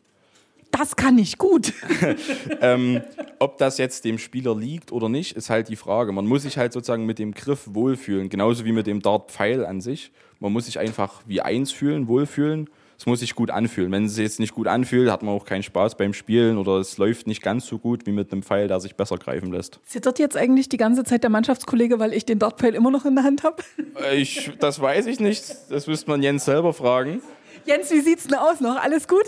Da 0.71 0.79
das 0.79 0.97
kann 0.97 1.19
ich 1.19 1.37
gut. 1.37 1.75
ähm, 2.63 3.03
ob 3.39 3.59
das 3.59 3.77
jetzt 3.77 4.05
dem 4.07 4.19
Spieler 4.19 4.57
liegt 4.57 4.91
oder 4.91 5.09
nicht, 5.09 5.37
ist 5.37 5.51
halt 5.51 5.69
die 5.69 5.77
Frage. 5.77 6.13
Man 6.13 6.27
muss 6.27 6.43
sich 6.43 6.57
halt 6.57 6.73
sozusagen 6.73 7.05
mit 7.05 7.19
dem 7.19 7.35
Griff 7.35 7.69
wohlfühlen, 7.73 8.31
genauso 8.31 8.65
wie 8.65 8.73
mit 8.73 8.87
dem 8.87 9.03
Dart-Pfeil 9.03 9.67
an 9.67 9.83
sich. 9.83 10.13
Man 10.41 10.53
muss 10.53 10.65
sich 10.65 10.79
einfach 10.79 11.23
wie 11.27 11.43
eins 11.43 11.73
fühlen, 11.73 12.09
wohlfühlen. 12.09 12.71
Es 12.99 13.07
muss 13.07 13.21
sich 13.21 13.35
gut 13.35 13.51
anfühlen. 13.51 13.91
Wenn 13.91 14.05
es 14.05 14.17
jetzt 14.17 14.39
nicht 14.39 14.55
gut 14.55 14.69
anfühlt, 14.69 15.11
hat 15.11 15.23
man 15.23 15.35
auch 15.35 15.45
keinen 15.45 15.63
Spaß 15.63 15.97
beim 15.97 16.15
Spielen 16.15 16.57
oder 16.59 16.77
es 16.77 16.99
läuft 16.99 17.27
nicht 17.27 17.43
ganz 17.43 17.67
so 17.67 17.79
gut 17.79 18.07
wie 18.07 18.13
mit 18.13 18.31
einem 18.33 18.43
Pfeil, 18.43 18.69
der 18.69 18.81
sich 18.81 18.95
besser 18.95 19.17
greifen 19.19 19.53
lässt. 19.53 19.81
Zittert 19.85 20.19
jetzt 20.19 20.37
eigentlich 20.37 20.69
die 20.69 20.77
ganze 20.77 21.03
Zeit 21.05 21.23
der 21.23 21.31
Mannschaftskollege, 21.31 21.99
weil 21.99 22.13
ich 22.13 22.25
den 22.25 22.39
Dartpfeil 22.39 22.75
immer 22.75 22.91
noch 22.91 23.05
in 23.05 23.15
der 23.17 23.25
Hand 23.25 23.43
habe? 23.43 23.63
Äh, 24.01 24.17
Ich, 24.17 24.53
das 24.61 24.81
weiß 24.81 25.07
ich 25.07 25.19
nicht. 25.21 25.43
Das 25.71 25.87
müsste 25.87 26.11
man 26.11 26.23
Jens 26.23 26.45
selber 26.45 26.73
fragen. 26.73 27.21
Jens, 27.65 27.91
wie 27.91 28.01
sieht's 28.01 28.27
denn 28.29 28.39
aus 28.39 28.61
noch? 28.61 28.77
Alles 28.83 29.09
gut? 29.09 29.25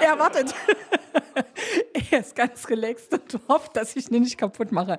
Er 0.00 0.18
wartet. 0.18 0.54
er 2.10 2.20
ist 2.20 2.34
ganz 2.34 2.68
relaxed 2.68 3.12
und 3.12 3.40
hofft, 3.48 3.76
dass 3.76 3.96
ich 3.96 4.10
ihn 4.10 4.22
nicht 4.22 4.38
kaputt 4.38 4.72
mache. 4.72 4.98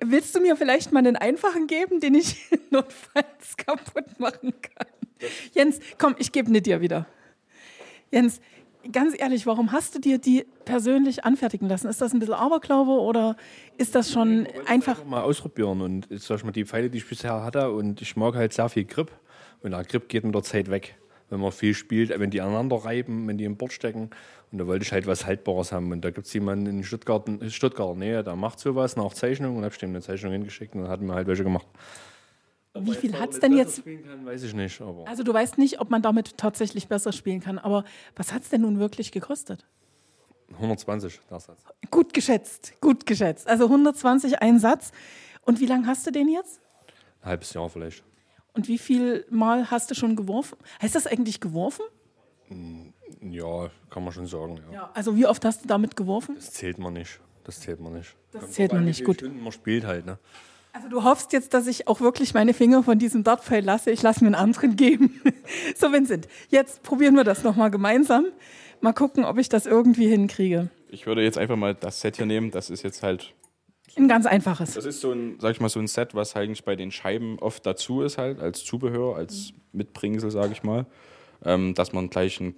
Willst 0.00 0.34
du 0.34 0.40
mir 0.40 0.56
vielleicht 0.56 0.92
mal 0.92 1.00
einen 1.00 1.16
einfachen 1.16 1.66
geben, 1.66 2.00
den 2.00 2.14
ich 2.14 2.36
notfalls 2.70 3.56
kaputt 3.56 4.18
machen 4.18 4.52
kann? 4.60 4.86
Jens, 5.52 5.80
komm, 5.98 6.14
ich 6.18 6.30
gebe 6.32 6.50
ihn 6.50 6.62
dir 6.62 6.80
wieder. 6.80 7.06
Jens, 8.10 8.40
ganz 8.92 9.14
ehrlich, 9.18 9.46
warum 9.46 9.72
hast 9.72 9.94
du 9.94 9.98
dir 9.98 10.18
die 10.18 10.46
persönlich 10.64 11.24
anfertigen 11.24 11.68
lassen? 11.68 11.88
Ist 11.88 12.00
das 12.00 12.12
ein 12.12 12.18
bisschen 12.18 12.34
Aberglaube 12.34 12.92
oder 12.92 13.36
ist 13.76 13.94
das 13.94 14.10
schon 14.10 14.46
einfach? 14.66 15.04
mal 15.04 15.22
ausprobieren 15.22 15.80
und 15.80 16.06
sag 16.10 16.38
ich 16.38 16.44
mal 16.44 16.52
die 16.52 16.64
Pfeile, 16.64 16.90
die 16.90 16.98
ich 16.98 17.08
bisher 17.08 17.42
hatte 17.42 17.70
und 17.70 18.00
ich 18.00 18.16
mag 18.16 18.34
halt 18.34 18.52
sehr 18.52 18.68
viel 18.68 18.84
Grip 18.84 19.10
und 19.62 19.72
der 19.72 19.84
Grip 19.84 20.08
geht 20.08 20.24
mit 20.24 20.34
der 20.34 20.42
Zeit 20.42 20.70
weg, 20.70 20.96
wenn 21.30 21.40
man 21.40 21.52
viel 21.52 21.74
spielt, 21.74 22.18
wenn 22.18 22.30
die 22.30 22.40
aneinander 22.40 22.76
reiben, 22.76 23.26
wenn 23.28 23.38
die 23.38 23.44
im 23.44 23.56
Bord 23.56 23.72
stecken 23.72 24.10
und 24.52 24.58
da 24.58 24.66
wollte 24.66 24.84
ich 24.84 24.92
halt 24.92 25.06
was 25.06 25.26
Haltbares 25.26 25.72
haben 25.72 25.92
und 25.92 26.02
da 26.02 26.10
gibt 26.10 26.26
es 26.26 26.32
jemanden 26.32 26.66
in 26.66 26.84
Stuttgart, 26.84 27.28
in 27.28 27.50
Stuttgarter 27.50 27.94
Nähe, 27.94 28.22
der 28.24 28.36
macht 28.36 28.58
sowas 28.60 28.96
nach 28.96 29.12
Zeichnung 29.12 29.56
und 29.56 29.64
habe 29.64 29.72
ich 29.72 29.78
dem 29.78 29.90
eine 29.90 30.00
Zeichnung 30.00 30.32
hingeschickt 30.32 30.74
und 30.74 30.82
dann 30.82 30.90
hat 30.90 31.00
mir 31.00 31.14
halt 31.14 31.26
welche 31.26 31.44
gemacht. 31.44 31.66
Wie 32.74 32.94
viel 32.94 33.18
hat's 33.18 33.40
denn 33.40 33.56
jetzt? 33.56 33.78
Spielen 33.78 34.04
kann, 34.04 34.24
weiß 34.26 34.42
ich 34.42 34.54
nicht, 34.54 34.80
Also 35.06 35.22
du 35.22 35.32
weißt 35.32 35.58
nicht, 35.58 35.80
ob 35.80 35.90
man 35.90 36.02
damit 36.02 36.36
tatsächlich 36.36 36.88
besser 36.88 37.12
spielen 37.12 37.40
kann, 37.40 37.58
aber 37.58 37.84
was 38.14 38.32
hat's 38.32 38.50
denn 38.50 38.60
nun 38.62 38.78
wirklich 38.78 39.10
gekostet? 39.10 39.66
120 40.54 41.20
der 41.30 41.40
Satz. 41.40 41.62
Gut 41.90 42.14
geschätzt, 42.14 42.74
gut 42.80 43.06
geschätzt. 43.06 43.48
Also 43.48 43.64
120 43.64 44.40
ein 44.40 44.58
Satz. 44.58 44.92
Und 45.42 45.60
wie 45.60 45.66
lange 45.66 45.86
hast 45.86 46.06
du 46.06 46.10
den 46.10 46.28
jetzt? 46.28 46.60
Ein 47.20 47.30
halbes 47.30 47.52
Jahr 47.52 47.68
vielleicht. 47.68 48.02
Und 48.54 48.68
wie 48.68 48.78
viel 48.78 49.26
Mal 49.30 49.70
hast 49.70 49.90
du 49.90 49.94
schon 49.94 50.16
geworfen? 50.16 50.56
Heißt 50.80 50.94
das 50.94 51.06
eigentlich 51.06 51.40
geworfen? 51.40 51.84
Ja, 53.20 53.70
kann 53.90 54.04
man 54.04 54.12
schon 54.12 54.26
sagen. 54.26 54.60
Ja. 54.68 54.74
Ja. 54.74 54.90
Also 54.94 55.16
wie 55.16 55.26
oft 55.26 55.44
hast 55.44 55.64
du 55.64 55.68
damit 55.68 55.96
geworfen? 55.96 56.36
Das 56.36 56.52
zählt 56.52 56.78
man 56.78 56.94
nicht. 56.94 57.20
Das 57.44 57.60
zählt 57.60 57.80
man 57.80 57.92
nicht. 57.94 58.16
Das 58.32 58.50
zählt 58.52 58.72
man 58.72 58.84
nicht, 58.84 59.04
gut. 59.04 59.16
Stunden 59.18 59.42
man 59.42 59.52
spielt 59.52 59.84
halt, 59.84 60.06
ne? 60.06 60.18
Also 60.72 60.88
du 60.88 61.02
hoffst 61.02 61.32
jetzt, 61.32 61.54
dass 61.54 61.66
ich 61.66 61.88
auch 61.88 62.00
wirklich 62.00 62.34
meine 62.34 62.54
Finger 62.54 62.82
von 62.82 62.98
diesem 62.98 63.24
Dartpfeil 63.24 63.64
lasse. 63.64 63.90
Ich 63.90 64.02
lasse 64.02 64.22
mir 64.22 64.28
einen 64.28 64.34
anderen 64.34 64.76
geben. 64.76 65.20
so, 65.76 65.92
Vincent, 65.92 66.28
jetzt 66.50 66.82
probieren 66.82 67.16
wir 67.16 67.24
das 67.24 67.42
nochmal 67.42 67.70
gemeinsam. 67.70 68.26
Mal 68.80 68.92
gucken, 68.92 69.24
ob 69.24 69.38
ich 69.38 69.48
das 69.48 69.66
irgendwie 69.66 70.08
hinkriege. 70.08 70.70
Ich 70.88 71.06
würde 71.06 71.22
jetzt 71.22 71.36
einfach 71.36 71.56
mal 71.56 71.74
das 71.74 72.00
Set 72.00 72.16
hier 72.16 72.26
nehmen. 72.26 72.50
Das 72.50 72.70
ist 72.70 72.82
jetzt 72.82 73.02
halt 73.02 73.34
Ein 73.96 74.08
ganz 74.08 74.26
einfaches. 74.26 74.74
Das 74.74 74.84
ist 74.84 75.00
so 75.00 75.12
ein, 75.12 75.38
sag 75.40 75.52
ich 75.52 75.60
mal, 75.60 75.68
so 75.68 75.80
ein 75.80 75.88
Set, 75.88 76.14
was 76.14 76.36
eigentlich 76.36 76.64
bei 76.64 76.76
den 76.76 76.90
Scheiben 76.90 77.38
oft 77.40 77.66
dazu 77.66 78.02
ist, 78.02 78.18
halt, 78.18 78.40
als 78.40 78.64
Zubehör, 78.64 79.16
als 79.16 79.52
Mitbringsel, 79.72 80.30
sage 80.30 80.52
ich 80.52 80.62
mal, 80.62 80.86
ähm, 81.44 81.74
dass 81.74 81.92
man 81.92 82.08
gleich 82.08 82.40
einen 82.40 82.54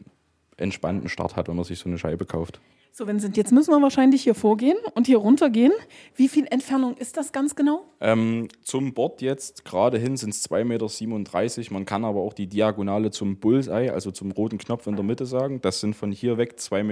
entspannten 0.59 1.09
Start 1.09 1.37
hat, 1.37 1.49
wenn 1.49 1.57
man 1.57 1.65
sich 1.65 1.79
so 1.79 1.89
eine 1.89 1.99
Scheibe 1.99 2.27
kauft. 2.27 2.61
So, 2.93 3.07
Vincent, 3.07 3.37
jetzt 3.37 3.53
müssen 3.53 3.71
wir 3.71 3.81
wahrscheinlich 3.81 4.25
hier 4.25 4.35
vorgehen 4.35 4.77
und 4.95 5.07
hier 5.07 5.19
runtergehen. 5.19 5.73
Wie 6.17 6.29
viel 6.29 6.47
Entfernung 6.51 6.97
ist 6.97 7.17
das 7.17 7.33
ganz 7.33 7.55
genau? 7.55 7.85
Ähm, 8.01 8.49
zum 8.63 8.95
Board 8.95 9.23
jetzt 9.23 9.65
gerade 9.65 9.97
hin 9.97 10.17
sind 10.17 10.31
es 10.31 10.51
2,37 10.51 11.59
Meter. 11.59 11.73
Man 11.73 11.85
kann 11.85 12.05
aber 12.05 12.21
auch 12.21 12.33
die 12.33 12.49
Diagonale 12.49 13.11
zum 13.11 13.37
Bullseye, 13.37 13.91
also 13.91 14.11
zum 14.11 14.33
roten 14.33 14.59
Knopf 14.59 14.87
in 14.87 14.97
der 14.97 15.05
Mitte 15.05 15.25
sagen. 15.25 15.61
Das 15.61 15.81
sind 15.81 15.95
von 15.95 16.11
hier 16.11 16.37
weg 16.37 16.57
2,94 16.59 16.83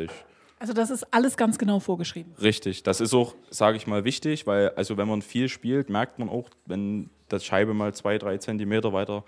Meter. 0.00 0.12
Also 0.58 0.72
das 0.72 0.90
ist 0.90 1.06
alles 1.12 1.36
ganz 1.36 1.58
genau 1.58 1.78
vorgeschrieben. 1.78 2.32
Richtig, 2.40 2.82
das 2.82 3.00
ist 3.00 3.14
auch, 3.14 3.34
sage 3.50 3.76
ich 3.76 3.86
mal, 3.86 4.04
wichtig, 4.04 4.46
weil 4.46 4.70
also 4.70 4.96
wenn 4.96 5.06
man 5.06 5.22
viel 5.22 5.48
spielt, 5.48 5.90
merkt 5.90 6.18
man 6.18 6.28
auch, 6.28 6.48
wenn 6.66 7.10
das 7.28 7.44
Scheibe 7.44 7.74
mal 7.74 7.94
zwei, 7.94 8.18
drei 8.18 8.38
Zentimeter 8.38 8.92
weiter 8.92 9.24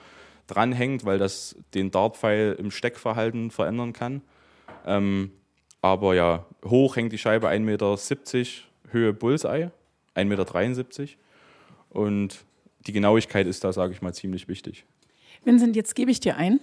dranhängt, 0.46 1.04
weil 1.04 1.18
das 1.18 1.56
den 1.74 1.90
Dartpfeil 1.90 2.56
im 2.58 2.70
Steckverhalten 2.70 3.50
verändern 3.50 3.92
kann. 3.92 4.22
Ähm, 4.86 5.32
aber 5.92 6.14
ja, 6.14 6.44
hoch 6.64 6.96
hängt 6.96 7.12
die 7.12 7.18
Scheibe 7.18 7.48
1,70 7.48 7.60
Meter, 7.60 7.96
Höhe 8.92 9.12
Bullseye 9.12 9.70
1,73 10.14 11.00
Meter. 11.00 11.12
Und 11.90 12.44
die 12.86 12.92
Genauigkeit 12.92 13.46
ist 13.46 13.64
da, 13.64 13.72
sage 13.72 13.92
ich 13.92 14.02
mal, 14.02 14.14
ziemlich 14.14 14.48
wichtig. 14.48 14.84
Vincent, 15.44 15.76
jetzt 15.76 15.94
gebe 15.94 16.10
ich 16.10 16.20
dir 16.20 16.36
ein. 16.36 16.60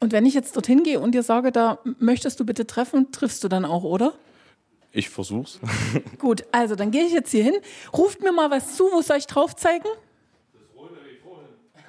Und 0.00 0.12
wenn 0.12 0.26
ich 0.26 0.34
jetzt 0.34 0.54
dorthin 0.54 0.82
gehe 0.84 1.00
und 1.00 1.14
dir 1.14 1.22
sage, 1.22 1.50
da 1.50 1.80
möchtest 1.98 2.38
du 2.38 2.46
bitte 2.46 2.66
treffen, 2.66 3.10
triffst 3.10 3.42
du 3.42 3.48
dann 3.48 3.64
auch, 3.64 3.84
oder? 3.84 4.14
Ich 4.92 5.10
versuch's. 5.10 5.60
Gut, 6.18 6.44
also 6.52 6.76
dann 6.76 6.90
gehe 6.90 7.04
ich 7.04 7.12
jetzt 7.12 7.30
hier 7.30 7.42
hin. 7.42 7.56
Ruft 7.92 8.22
mir 8.22 8.32
mal 8.32 8.50
was 8.50 8.76
zu, 8.76 8.84
wo 8.92 9.02
soll 9.02 9.18
ich 9.18 9.26
drauf 9.26 9.56
zeigen? 9.56 9.88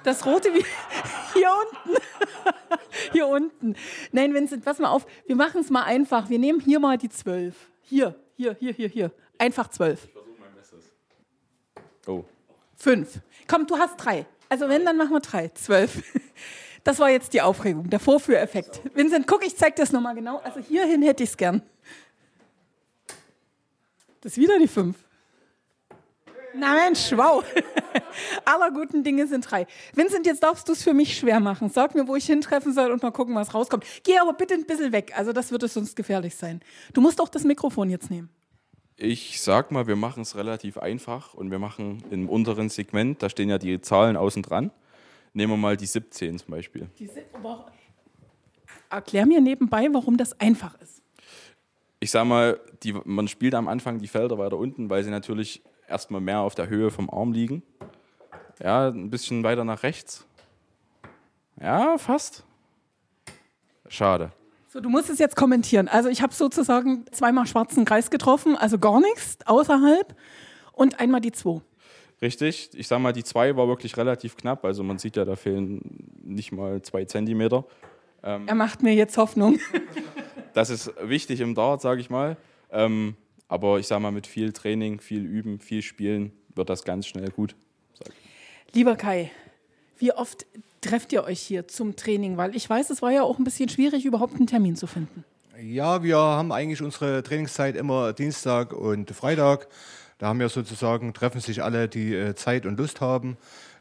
Das 0.02 0.24
rote 0.24 0.52
wie 0.54 0.64
hier 1.34 1.48
unten. 1.50 2.02
hier 3.12 3.26
unten. 3.26 3.76
Nein, 4.12 4.34
Vincent, 4.34 4.64
pass 4.64 4.78
mal 4.78 4.90
auf. 4.90 5.06
Wir 5.26 5.36
machen 5.36 5.60
es 5.60 5.70
mal 5.70 5.82
einfach. 5.82 6.28
Wir 6.30 6.38
nehmen 6.38 6.60
hier 6.60 6.80
mal 6.80 6.98
die 6.98 7.08
zwölf. 7.08 7.54
Hier, 7.82 8.14
hier, 8.36 8.56
hier, 8.58 8.72
hier, 8.72 8.88
hier. 8.88 9.12
Einfach 9.38 9.68
zwölf. 9.68 10.08
Oh. 12.06 12.24
Fünf. 12.76 13.20
Komm, 13.46 13.66
du 13.66 13.76
hast 13.76 13.96
drei. 13.96 14.26
Also 14.48 14.68
wenn, 14.68 14.84
dann 14.84 14.96
machen 14.96 15.12
wir 15.12 15.20
drei. 15.20 15.48
Zwölf. 15.48 16.02
Das 16.82 16.98
war 16.98 17.10
jetzt 17.10 17.34
die 17.34 17.42
Aufregung, 17.42 17.90
der 17.90 18.00
Vorführeffekt. 18.00 18.80
Vincent, 18.94 19.26
guck, 19.26 19.44
ich 19.44 19.54
zeig 19.54 19.76
das 19.76 19.92
nochmal 19.92 20.14
genau. 20.14 20.38
Also 20.38 20.60
hierhin 20.60 21.02
hätte 21.02 21.22
ich 21.22 21.28
es 21.28 21.36
gern. 21.36 21.60
Das 24.22 24.32
ist 24.32 24.38
wieder 24.38 24.58
die 24.58 24.66
fünf. 24.66 24.96
Na 26.54 26.74
Mensch, 26.74 27.12
wow. 27.12 27.44
Aller 28.44 28.70
guten 28.70 29.04
Dinge 29.04 29.26
sind 29.26 29.50
drei. 29.50 29.66
Vincent, 29.94 30.26
jetzt 30.26 30.42
darfst 30.42 30.68
du 30.68 30.72
es 30.72 30.82
für 30.82 30.94
mich 30.94 31.16
schwer 31.16 31.40
machen. 31.40 31.68
Sag 31.70 31.94
mir, 31.94 32.08
wo 32.08 32.16
ich 32.16 32.26
hintreffen 32.26 32.72
soll 32.72 32.90
und 32.90 33.02
mal 33.02 33.10
gucken, 33.10 33.34
was 33.34 33.54
rauskommt. 33.54 33.84
Geh 34.04 34.18
aber 34.18 34.32
bitte 34.32 34.54
ein 34.54 34.66
bisschen 34.66 34.92
weg. 34.92 35.12
Also 35.16 35.32
das 35.32 35.50
würde 35.50 35.68
sonst 35.68 35.94
gefährlich 35.96 36.34
sein. 36.34 36.60
Du 36.92 37.00
musst 37.00 37.20
auch 37.20 37.28
das 37.28 37.44
Mikrofon 37.44 37.90
jetzt 37.90 38.10
nehmen. 38.10 38.30
Ich 38.96 39.40
sag 39.40 39.70
mal, 39.70 39.86
wir 39.86 39.96
machen 39.96 40.22
es 40.22 40.36
relativ 40.36 40.76
einfach 40.76 41.34
und 41.34 41.50
wir 41.50 41.58
machen 41.58 42.04
im 42.10 42.28
unteren 42.28 42.68
Segment, 42.68 43.22
da 43.22 43.30
stehen 43.30 43.48
ja 43.48 43.56
die 43.56 43.80
Zahlen 43.80 44.16
außen 44.16 44.42
dran. 44.42 44.72
Nehmen 45.32 45.54
wir 45.54 45.56
mal 45.56 45.76
die 45.76 45.86
17 45.86 46.38
zum 46.38 46.50
Beispiel. 46.50 46.90
Aber 47.32 47.72
erklär 48.90 49.24
mir 49.24 49.40
nebenbei, 49.40 49.88
warum 49.92 50.16
das 50.16 50.38
einfach 50.38 50.78
ist. 50.80 51.02
Ich 52.00 52.10
sag 52.10 52.26
mal, 52.26 52.60
die, 52.82 52.92
man 52.92 53.28
spielt 53.28 53.54
am 53.54 53.68
Anfang 53.68 53.98
die 53.98 54.08
Felder 54.08 54.38
weiter 54.38 54.58
unten, 54.58 54.90
weil 54.90 55.04
sie 55.04 55.10
natürlich 55.10 55.62
erstmal 55.90 56.20
mehr 56.20 56.40
auf 56.40 56.54
der 56.54 56.68
Höhe 56.68 56.90
vom 56.90 57.10
Arm 57.10 57.32
liegen. 57.32 57.62
Ja, 58.62 58.88
ein 58.88 59.10
bisschen 59.10 59.42
weiter 59.42 59.64
nach 59.64 59.82
rechts. 59.82 60.26
Ja, 61.60 61.98
fast. 61.98 62.44
Schade. 63.88 64.32
So, 64.68 64.80
du 64.80 64.88
musst 64.88 65.10
es 65.10 65.18
jetzt 65.18 65.34
kommentieren. 65.34 65.88
Also 65.88 66.08
ich 66.08 66.22
habe 66.22 66.32
sozusagen 66.32 67.04
zweimal 67.10 67.46
schwarzen 67.46 67.84
Kreis 67.84 68.10
getroffen, 68.10 68.56
also 68.56 68.78
gar 68.78 69.00
nichts 69.00 69.38
außerhalb 69.44 70.14
und 70.72 71.00
einmal 71.00 71.20
die 71.20 71.32
zwei. 71.32 71.60
Richtig. 72.22 72.70
Ich 72.74 72.86
sag 72.86 73.00
mal, 73.00 73.12
die 73.12 73.24
2 73.24 73.56
war 73.56 73.66
wirklich 73.66 73.96
relativ 73.96 74.36
knapp. 74.36 74.64
Also 74.64 74.82
man 74.84 74.98
sieht 74.98 75.16
ja, 75.16 75.24
da 75.24 75.36
fehlen 75.36 76.12
nicht 76.22 76.52
mal 76.52 76.82
zwei 76.82 77.04
Zentimeter. 77.06 77.64
Er 78.22 78.54
macht 78.54 78.82
mir 78.82 78.94
jetzt 78.94 79.16
Hoffnung. 79.16 79.58
Das 80.52 80.68
ist 80.68 80.92
wichtig 81.00 81.40
im 81.40 81.54
Dart, 81.54 81.80
sage 81.80 82.00
ich 82.00 82.10
mal. 82.10 82.36
Ähm, 82.72 83.14
aber 83.50 83.80
ich 83.80 83.88
sag 83.88 84.00
mal, 84.00 84.12
mit 84.12 84.28
viel 84.28 84.52
Training, 84.52 85.00
viel 85.00 85.24
Üben, 85.24 85.58
viel 85.58 85.82
Spielen 85.82 86.32
wird 86.54 86.70
das 86.70 86.84
ganz 86.84 87.06
schnell 87.06 87.30
gut. 87.30 87.56
Lieber 88.72 88.94
Kai, 88.94 89.32
wie 89.98 90.12
oft 90.12 90.46
trefft 90.80 91.12
ihr 91.12 91.24
euch 91.24 91.40
hier 91.40 91.66
zum 91.66 91.96
Training? 91.96 92.36
Weil 92.36 92.54
ich 92.54 92.70
weiß, 92.70 92.90
es 92.90 93.02
war 93.02 93.10
ja 93.10 93.24
auch 93.24 93.38
ein 93.38 93.44
bisschen 93.44 93.68
schwierig, 93.68 94.04
überhaupt 94.04 94.36
einen 94.36 94.46
Termin 94.46 94.76
zu 94.76 94.86
finden. 94.86 95.24
Ja, 95.60 96.04
wir 96.04 96.16
haben 96.16 96.52
eigentlich 96.52 96.80
unsere 96.80 97.24
Trainingszeit 97.24 97.74
immer 97.74 98.12
Dienstag 98.12 98.72
und 98.72 99.10
Freitag. 99.10 99.66
Da 100.18 100.28
haben 100.28 100.38
wir 100.38 100.48
sozusagen, 100.48 101.12
treffen 101.12 101.40
sich 101.40 101.62
alle, 101.62 101.88
die 101.88 102.14
äh, 102.14 102.36
Zeit 102.36 102.66
und 102.66 102.78
Lust 102.78 103.00
haben. 103.00 103.36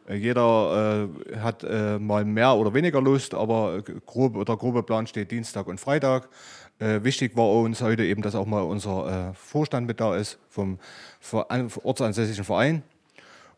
Äh, 0.09 0.15
jeder 0.15 1.07
äh, 1.31 1.37
hat 1.37 1.63
äh, 1.63 1.99
mal 1.99 2.25
mehr 2.25 2.55
oder 2.55 2.73
weniger 2.73 3.01
Lust, 3.01 3.33
aber 3.33 3.77
äh, 3.87 3.93
grob, 4.05 4.45
der 4.45 4.57
grobe 4.57 4.83
Plan 4.83 5.07
steht 5.07 5.31
Dienstag 5.31 5.67
und 5.67 5.79
Freitag. 5.79 6.29
Äh, 6.79 7.03
wichtig 7.03 7.35
war 7.37 7.49
uns 7.49 7.81
heute 7.81 8.03
eben, 8.03 8.21
dass 8.21 8.35
auch 8.35 8.45
mal 8.45 8.61
unser 8.61 9.29
äh, 9.29 9.33
Vorstand 9.33 9.87
mit 9.87 9.99
da 9.99 10.15
ist 10.15 10.39
vom 10.49 10.79
Verein, 11.19 11.69
ortsansässigen 11.83 12.43
Verein. 12.43 12.83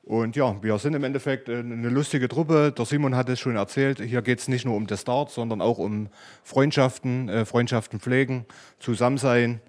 Und 0.03 0.35
ja, 0.35 0.55
wir 0.63 0.79
sind 0.79 0.95
im 0.95 1.03
Endeffekt 1.03 1.47
eine 1.47 1.87
lustige 1.87 2.27
Truppe. 2.27 2.73
Der 2.75 2.85
Simon 2.85 3.15
hat 3.15 3.29
es 3.29 3.39
schon 3.39 3.55
erzählt. 3.55 4.01
Hier 4.01 4.23
geht 4.23 4.39
es 4.39 4.47
nicht 4.47 4.65
nur 4.65 4.75
um 4.75 4.87
das 4.87 5.03
Dart, 5.03 5.29
sondern 5.29 5.61
auch 5.61 5.77
um 5.77 6.09
Freundschaften, 6.43 7.45
Freundschaften 7.45 7.99
pflegen, 7.99 8.45
zusammen 8.79 9.19
sein, 9.19 9.61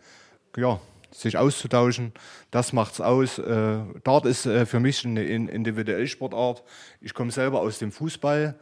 ja, 0.56 0.80
sich 1.12 1.36
auszutauschen. 1.36 2.12
Das 2.50 2.72
macht's 2.72 3.00
aus. 3.00 3.38
Äh, 3.38 3.78
Dart 4.04 4.26
ist 4.26 4.46
äh, 4.46 4.66
für 4.66 4.80
mich 4.80 5.04
eine 5.04 5.24
individuelle 5.24 6.06
Sportart. 6.06 6.62
Ich 7.00 7.14
komme 7.14 7.30
selber 7.30 7.60
aus 7.60 7.78
dem 7.78 7.92
Fußball, 7.92 8.54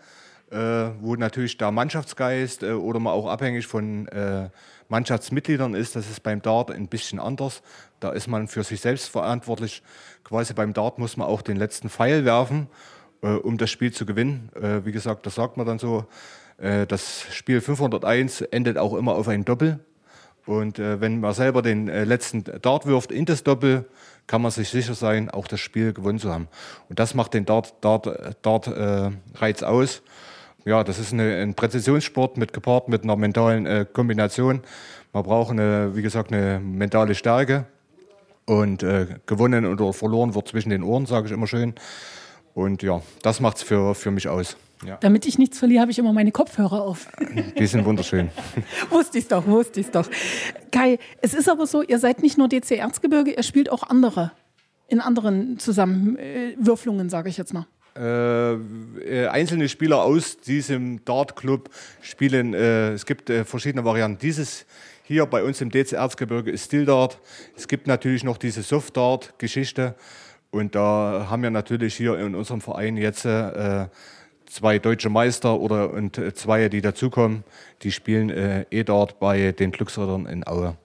äh, 0.50 0.56
wo 0.56 1.16
natürlich 1.16 1.56
der 1.56 1.70
Mannschaftsgeist 1.70 2.62
äh, 2.62 2.72
oder 2.72 3.00
man 3.00 3.12
auch 3.12 3.26
abhängig 3.26 3.66
von 3.66 4.08
Mannschaftsmitgliedern 4.90 5.74
ist. 5.74 5.96
Das 5.96 6.10
ist 6.10 6.22
beim 6.22 6.42
Dart 6.42 6.70
ein 6.70 6.88
bisschen 6.88 7.18
anders. 7.20 7.62
Da 8.00 8.10
ist 8.10 8.26
man 8.26 8.48
für 8.48 8.64
sich 8.64 8.80
selbst 8.80 9.08
verantwortlich. 9.08 9.82
Quasi 10.24 10.52
beim 10.52 10.72
Dart 10.72 10.98
muss 10.98 11.16
man 11.16 11.28
auch 11.28 11.42
den 11.42 11.56
letzten 11.56 11.88
Pfeil 11.88 12.24
werfen, 12.24 12.66
äh, 13.22 13.28
um 13.28 13.56
das 13.56 13.70
Spiel 13.70 13.92
zu 13.92 14.04
gewinnen. 14.04 14.50
Äh, 14.54 14.84
wie 14.84 14.92
gesagt, 14.92 15.24
das 15.26 15.36
sagt 15.36 15.56
man 15.56 15.66
dann 15.66 15.78
so. 15.78 16.06
Äh, 16.58 16.86
das 16.86 17.24
Spiel 17.30 17.60
501 17.60 18.42
endet 18.42 18.76
auch 18.76 18.94
immer 18.94 19.14
auf 19.14 19.28
ein 19.28 19.44
Doppel. 19.44 19.80
Und 20.46 20.78
äh, 20.78 21.00
wenn 21.00 21.20
man 21.20 21.34
selber 21.34 21.62
den 21.62 21.88
äh, 21.88 22.04
letzten 22.04 22.44
Dart 22.62 22.86
wirft 22.86 23.12
in 23.12 23.24
das 23.24 23.44
Doppel, 23.44 23.84
kann 24.26 24.42
man 24.42 24.50
sich 24.50 24.68
sicher 24.68 24.94
sein, 24.94 25.28
auch 25.30 25.48
das 25.48 25.60
Spiel 25.60 25.92
gewonnen 25.92 26.18
zu 26.18 26.32
haben. 26.32 26.48
Und 26.88 26.98
das 26.98 27.14
macht 27.14 27.34
den 27.34 27.46
Dart-Reiz 27.46 27.74
Dart, 28.42 28.66
Dart, 28.66 28.66
äh, 28.68 29.64
aus 29.64 30.02
ja, 30.64 30.84
das 30.84 30.98
ist 30.98 31.12
eine, 31.12 31.36
ein 31.36 31.54
Präzisionssport 31.54 32.36
mit 32.36 32.52
gepaart 32.52 32.88
mit 32.88 33.02
einer 33.02 33.16
mentalen 33.16 33.66
äh, 33.66 33.86
Kombination. 33.90 34.60
Man 35.12 35.22
braucht, 35.22 35.50
eine, 35.50 35.96
wie 35.96 36.02
gesagt, 36.02 36.32
eine 36.32 36.60
mentale 36.60 37.14
Stärke. 37.14 37.66
Und 38.46 38.82
äh, 38.82 39.06
gewonnen 39.26 39.64
oder 39.64 39.92
verloren 39.92 40.34
wird 40.34 40.48
zwischen 40.48 40.70
den 40.70 40.82
Ohren, 40.82 41.06
sage 41.06 41.26
ich 41.26 41.32
immer 41.32 41.46
schön. 41.46 41.74
Und 42.54 42.82
ja, 42.82 43.00
das 43.22 43.40
macht 43.40 43.58
es 43.58 43.62
für, 43.62 43.94
für 43.94 44.10
mich 44.10 44.28
aus. 44.28 44.56
Ja. 44.86 44.96
Damit 45.00 45.26
ich 45.26 45.38
nichts 45.38 45.58
verliere, 45.58 45.82
habe 45.82 45.90
ich 45.90 45.98
immer 45.98 46.12
meine 46.12 46.32
Kopfhörer 46.32 46.82
auf. 46.82 47.08
Die 47.58 47.66
sind 47.66 47.84
wunderschön. 47.84 48.30
wusste 48.90 49.18
ich 49.18 49.28
doch, 49.28 49.46
wusste 49.46 49.80
ich 49.80 49.90
doch. 49.90 50.08
Kai, 50.70 50.98
es 51.20 51.34
ist 51.34 51.48
aber 51.48 51.66
so, 51.66 51.82
ihr 51.82 51.98
seid 51.98 52.22
nicht 52.22 52.38
nur 52.38 52.48
DC 52.48 52.72
Erzgebirge, 52.72 53.32
ihr 53.32 53.42
spielt 53.42 53.70
auch 53.70 53.82
andere, 53.82 54.32
in 54.88 55.00
anderen 55.00 55.58
Zusammenwürfelungen, 55.58 57.10
sage 57.10 57.28
ich 57.28 57.36
jetzt 57.36 57.52
mal. 57.52 57.66
Äh, 57.96 58.52
äh, 58.54 59.26
einzelne 59.26 59.68
Spieler 59.68 60.02
aus 60.02 60.38
diesem 60.38 61.04
Dart-Club 61.04 61.70
spielen. 62.00 62.54
Äh, 62.54 62.92
es 62.92 63.04
gibt 63.04 63.28
äh, 63.28 63.44
verschiedene 63.44 63.84
Varianten. 63.84 64.18
Dieses 64.18 64.64
hier 65.02 65.26
bei 65.26 65.42
uns 65.42 65.60
im 65.60 65.70
DC 65.70 65.92
Erzgebirge 65.92 66.52
ist 66.52 66.66
Still 66.66 66.86
Dart. 66.86 67.18
Es 67.56 67.66
gibt 67.66 67.88
natürlich 67.88 68.22
noch 68.22 68.38
diese 68.38 68.62
Soft 68.62 68.96
Dart-Geschichte. 68.96 69.96
Und 70.52 70.76
da 70.76 71.26
haben 71.28 71.42
wir 71.42 71.50
natürlich 71.50 71.96
hier 71.96 72.16
in 72.18 72.34
unserem 72.34 72.60
Verein 72.60 72.96
jetzt 72.96 73.24
äh, 73.24 73.88
zwei 74.50 74.78
deutsche 74.78 75.08
Meister 75.08 75.60
oder 75.60 75.92
und 75.92 76.18
äh, 76.18 76.34
zwei, 76.34 76.68
die 76.68 76.80
dazukommen. 76.80 77.44
Die 77.82 77.92
spielen 77.92 78.30
E-Dart 78.70 79.18
bei 79.20 79.52
den 79.52 79.72
Glücksrittern 79.72 80.26
in 80.26 80.46
Aue. 80.46 80.76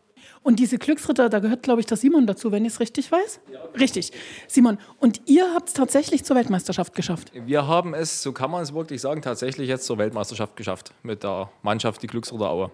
Und 0.45 0.60
diese 0.60 0.77
Glücksritter, 0.77 1.27
da 1.27 1.39
gehört, 1.39 1.63
glaube 1.63 1.79
ich, 1.79 1.88
der 1.88 1.98
Simon 1.98 2.27
dazu, 2.27 2.51
wenn 2.51 2.65
ich 2.65 2.74
es 2.74 2.79
richtig 2.79 3.12
weiß. 3.12 3.39
Ja. 3.51 3.60
Richtig. 3.79 4.12
Simon, 4.48 4.77
und 5.00 5.22
ihr 5.25 5.51
habt 5.55 5.69
es 5.69 5.74
tatsächlich 5.74 6.24
zur 6.24 6.36
Weltmeisterschaft 6.36 6.93
geschafft. 6.93 7.31
Wir 7.34 7.65
haben 7.65 7.95
es, 7.95 8.22
so 8.22 8.31
kann 8.31 8.51
man 8.51 8.62
es 8.62 8.72
wirklich 8.72 9.01
sagen, 9.01 9.24
tatsächlich 9.24 9.67
jetzt 9.67 9.88
zur 9.88 9.98
Weltmeisterschaft 9.98 10.55
geschafft 10.55 10.93
mit 11.01 11.24
der 11.24 11.50
Mannschaft, 11.63 12.03
die 12.03 12.07
Glücksritter 12.07 12.51
Aue. 12.51 12.69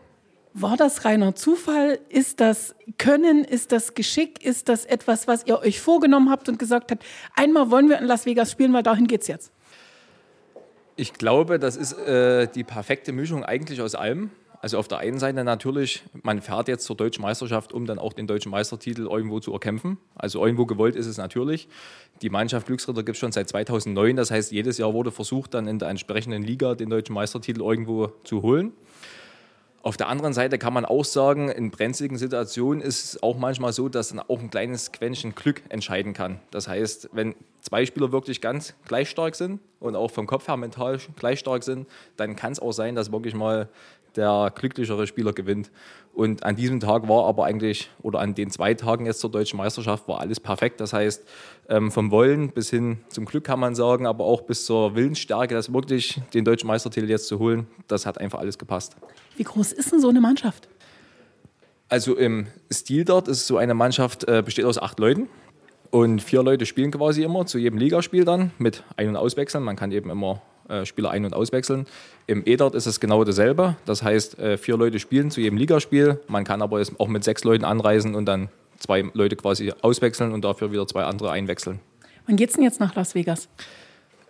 War 0.53 0.75
das 0.75 1.05
reiner 1.05 1.33
Zufall? 1.33 1.99
Ist 2.09 2.41
das 2.41 2.75
Können? 2.97 3.45
Ist 3.45 3.71
das 3.71 3.93
Geschick? 3.93 4.43
Ist 4.43 4.67
das 4.67 4.83
etwas, 4.83 5.29
was 5.29 5.45
ihr 5.47 5.57
euch 5.59 5.79
vorgenommen 5.79 6.29
habt 6.29 6.49
und 6.49 6.59
gesagt 6.59 6.91
habt, 6.91 7.05
einmal 7.35 7.71
wollen 7.71 7.87
wir 7.87 7.99
in 7.99 8.05
Las 8.05 8.25
Vegas 8.25 8.51
spielen, 8.51 8.73
weil 8.73 8.83
dahin 8.83 9.07
geht 9.07 9.21
es 9.21 9.27
jetzt? 9.27 9.53
Ich 11.01 11.13
glaube, 11.13 11.57
das 11.57 11.77
ist 11.77 11.93
äh, 11.93 12.47
die 12.47 12.63
perfekte 12.63 13.11
Mischung 13.11 13.43
eigentlich 13.43 13.81
aus 13.81 13.95
allem. 13.95 14.29
Also 14.61 14.77
auf 14.77 14.87
der 14.87 14.99
einen 14.99 15.17
Seite 15.17 15.43
natürlich, 15.43 16.03
man 16.21 16.43
fährt 16.43 16.67
jetzt 16.67 16.85
zur 16.85 16.95
deutschen 16.95 17.23
Meisterschaft, 17.23 17.73
um 17.73 17.87
dann 17.87 17.97
auch 17.97 18.13
den 18.13 18.27
deutschen 18.27 18.51
Meistertitel 18.51 19.07
irgendwo 19.07 19.39
zu 19.39 19.51
erkämpfen. 19.51 19.97
Also 20.13 20.45
irgendwo 20.45 20.67
gewollt 20.67 20.95
ist 20.95 21.07
es 21.07 21.17
natürlich. 21.17 21.67
Die 22.21 22.29
Mannschaft 22.29 22.67
Glücksritter 22.67 23.01
gibt 23.01 23.15
es 23.15 23.17
schon 23.19 23.31
seit 23.31 23.49
2009. 23.49 24.15
Das 24.15 24.29
heißt, 24.29 24.51
jedes 24.51 24.77
Jahr 24.77 24.93
wurde 24.93 25.09
versucht, 25.09 25.55
dann 25.55 25.65
in 25.65 25.79
der 25.79 25.89
entsprechenden 25.89 26.43
Liga 26.43 26.75
den 26.75 26.91
deutschen 26.91 27.15
Meistertitel 27.15 27.61
irgendwo 27.61 28.09
zu 28.23 28.43
holen. 28.43 28.71
Auf 29.83 29.97
der 29.97 30.09
anderen 30.09 30.33
Seite 30.33 30.59
kann 30.59 30.73
man 30.73 30.85
auch 30.85 31.03
sagen, 31.03 31.49
in 31.49 31.71
brenzligen 31.71 32.15
Situationen 32.15 32.81
ist 32.81 33.03
es 33.03 33.23
auch 33.23 33.37
manchmal 33.37 33.73
so, 33.73 33.89
dass 33.89 34.09
dann 34.09 34.19
auch 34.19 34.39
ein 34.39 34.51
kleines 34.51 34.91
Quäntchen 34.91 35.33
Glück 35.33 35.63
entscheiden 35.69 36.13
kann. 36.13 36.39
Das 36.51 36.67
heißt, 36.67 37.09
wenn 37.13 37.33
zwei 37.61 37.87
Spieler 37.87 38.11
wirklich 38.11 38.41
ganz 38.41 38.75
gleich 38.85 39.09
stark 39.09 39.35
sind 39.35 39.59
und 39.79 39.95
auch 39.95 40.11
vom 40.11 40.27
Kopf 40.27 40.47
her 40.47 40.57
mental 40.57 40.99
gleich 41.15 41.39
stark 41.39 41.63
sind, 41.63 41.87
dann 42.15 42.35
kann 42.35 42.51
es 42.51 42.59
auch 42.59 42.73
sein, 42.73 42.93
dass 42.93 43.11
wirklich 43.11 43.33
mal 43.33 43.69
der 44.15 44.51
glücklichere 44.53 45.07
Spieler 45.07 45.33
gewinnt. 45.33 45.71
Und 46.13 46.43
an 46.43 46.55
diesem 46.55 46.79
Tag 46.79 47.07
war 47.07 47.25
aber 47.25 47.45
eigentlich, 47.45 47.89
oder 48.03 48.19
an 48.19 48.35
den 48.35 48.51
zwei 48.51 48.73
Tagen 48.73 49.05
jetzt 49.05 49.21
zur 49.21 49.31
deutschen 49.31 49.57
Meisterschaft, 49.57 50.07
war 50.07 50.19
alles 50.19 50.39
perfekt. 50.39 50.81
Das 50.81 50.93
heißt, 50.93 51.25
ähm, 51.69 51.89
vom 51.89 52.11
Wollen 52.11 52.51
bis 52.51 52.69
hin 52.69 52.99
zum 53.07 53.25
Glück 53.25 53.45
kann 53.45 53.59
man 53.59 53.73
sagen, 53.73 54.05
aber 54.05 54.25
auch 54.25 54.41
bis 54.41 54.65
zur 54.65 54.95
Willensstärke, 54.95 55.55
das 55.55 55.73
wirklich 55.73 56.21
den 56.33 56.45
deutschen 56.45 56.67
Meistertitel 56.67 57.09
jetzt 57.09 57.27
zu 57.27 57.39
holen, 57.39 57.65
das 57.87 58.05
hat 58.05 58.19
einfach 58.19 58.39
alles 58.39 58.57
gepasst. 58.59 58.95
Wie 59.37 59.43
groß 59.43 59.71
ist 59.71 59.91
denn 59.91 59.99
so 59.99 60.09
eine 60.09 60.21
Mannschaft? 60.21 60.67
Also 61.89 62.15
im 62.15 62.47
Stil 62.71 63.05
dort 63.05 63.27
ist 63.27 63.47
so 63.47 63.57
eine 63.57 63.73
Mannschaft, 63.73 64.23
äh, 64.27 64.41
besteht 64.43 64.65
aus 64.65 64.77
acht 64.77 64.99
Leuten. 64.99 65.27
Und 65.89 66.21
vier 66.21 66.41
Leute 66.41 66.65
spielen 66.65 66.91
quasi 66.91 67.23
immer 67.23 67.45
zu 67.45 67.57
jedem 67.57 67.77
Ligaspiel 67.77 68.23
dann 68.23 68.51
mit 68.57 68.83
Ein- 68.95 69.09
und 69.09 69.17
Auswechseln. 69.17 69.63
Man 69.63 69.75
kann 69.75 69.91
eben 69.91 70.09
immer 70.09 70.41
äh, 70.69 70.85
Spieler 70.85 71.11
ein- 71.11 71.25
und 71.25 71.33
auswechseln. 71.33 71.85
Im 72.27 72.43
E-Dart 72.45 72.75
ist 72.75 72.85
es 72.85 73.01
genau 73.01 73.25
dasselbe. 73.25 73.75
Das 73.85 74.03
heißt, 74.03 74.39
äh, 74.39 74.57
vier 74.57 74.77
Leute 74.77 74.99
spielen 74.99 75.31
zu 75.31 75.41
jedem 75.41 75.57
Ligaspiel. 75.57 76.21
Man 76.29 76.45
kann 76.45 76.61
aber 76.61 76.81
auch 76.97 77.07
mit 77.09 77.25
sechs 77.25 77.43
Leuten 77.43 77.65
anreisen 77.65 78.15
und 78.15 78.25
dann 78.25 78.47
zwei 78.77 79.03
Leute 79.13 79.35
quasi 79.35 79.73
auswechseln 79.81 80.31
und 80.31 80.45
dafür 80.45 80.71
wieder 80.71 80.87
zwei 80.87 81.03
andere 81.03 81.31
einwechseln. 81.31 81.79
Wann 82.25 82.37
geht 82.37 82.49
es 82.49 82.55
denn 82.55 82.63
jetzt 82.63 82.79
nach 82.79 82.95
Las 82.95 83.15
Vegas? 83.15 83.49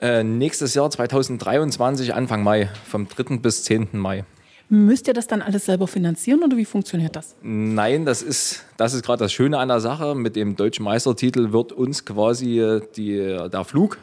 Äh, 0.02 0.24
nächstes 0.24 0.74
Jahr 0.74 0.90
2023, 0.90 2.16
Anfang 2.16 2.42
Mai, 2.44 2.70
vom 2.90 3.08
3. 3.08 3.38
bis 3.38 3.64
10. 3.66 3.90
Mai. 3.92 4.26
Müsst 4.74 5.10
ihr 5.10 5.14
das 5.14 5.28
dann 5.28 5.42
alles 5.42 5.66
selber 5.66 5.86
finanzieren 5.86 6.42
oder 6.46 6.56
wie 6.56 6.64
funktioniert 6.64 7.14
das? 7.18 7.36
Nein, 7.42 8.06
das 8.06 8.22
ist, 8.22 8.64
das 8.78 8.94
ist 8.94 9.04
gerade 9.04 9.22
das 9.22 9.34
Schöne 9.34 9.58
an 9.58 9.68
der 9.68 9.82
Sache. 9.82 10.16
Mit 10.16 10.38
dem 10.38 10.56
deutschen 10.56 10.86
Meistertitel 10.86 11.52
wird 11.52 11.74
uns 11.74 12.06
quasi 12.06 12.80
die, 12.96 13.18
der 13.52 13.66
Flug, 13.66 13.98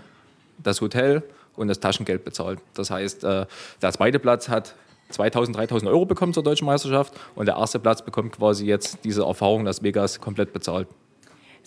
das 0.63 0.83
Hotel 0.83 1.23
und 1.57 1.69
das 1.69 1.81
Taschengeld 1.81 2.23
bezahlt. 2.23 2.59
Das 2.75 2.91
heißt, 2.91 3.25
äh, 3.25 3.47
der 3.81 3.93
zweite 3.93 4.19
Platz 4.19 4.51
hat 4.51 4.75
2000, 5.09 5.57
3000 5.57 5.91
Euro 5.91 6.05
bekommen 6.05 6.35
zur 6.35 6.43
deutschen 6.43 6.67
Meisterschaft 6.67 7.15
und 7.35 7.47
der 7.47 7.57
erste 7.57 7.79
Platz 7.79 8.03
bekommt 8.03 8.37
quasi 8.37 8.67
jetzt 8.67 8.99
diese 9.05 9.23
Erfahrung, 9.23 9.65
dass 9.65 9.83
Vegas 9.83 10.21
komplett 10.21 10.53
bezahlt. 10.53 10.87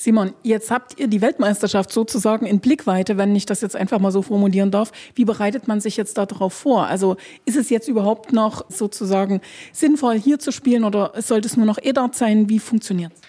Simon, 0.01 0.33
jetzt 0.41 0.71
habt 0.71 0.99
ihr 0.99 1.07
die 1.07 1.21
Weltmeisterschaft 1.21 1.91
sozusagen 1.91 2.47
in 2.47 2.59
Blickweite, 2.59 3.19
wenn 3.19 3.35
ich 3.35 3.45
das 3.45 3.61
jetzt 3.61 3.75
einfach 3.75 3.99
mal 3.99 4.11
so 4.11 4.23
formulieren 4.23 4.71
darf. 4.71 4.91
Wie 5.13 5.25
bereitet 5.25 5.67
man 5.67 5.79
sich 5.79 5.95
jetzt 5.95 6.17
darauf 6.17 6.53
vor? 6.53 6.87
Also 6.87 7.17
ist 7.45 7.55
es 7.55 7.69
jetzt 7.69 7.87
überhaupt 7.87 8.33
noch 8.33 8.65
sozusagen 8.67 9.41
sinnvoll, 9.71 10.17
hier 10.17 10.39
zu 10.39 10.51
spielen 10.51 10.85
oder 10.85 11.13
sollte 11.17 11.47
es 11.47 11.55
nur 11.55 11.67
noch 11.67 11.77
E-Dart 11.79 12.15
sein? 12.15 12.49
Wie 12.49 12.57
funktioniert 12.57 13.11
es? 13.13 13.21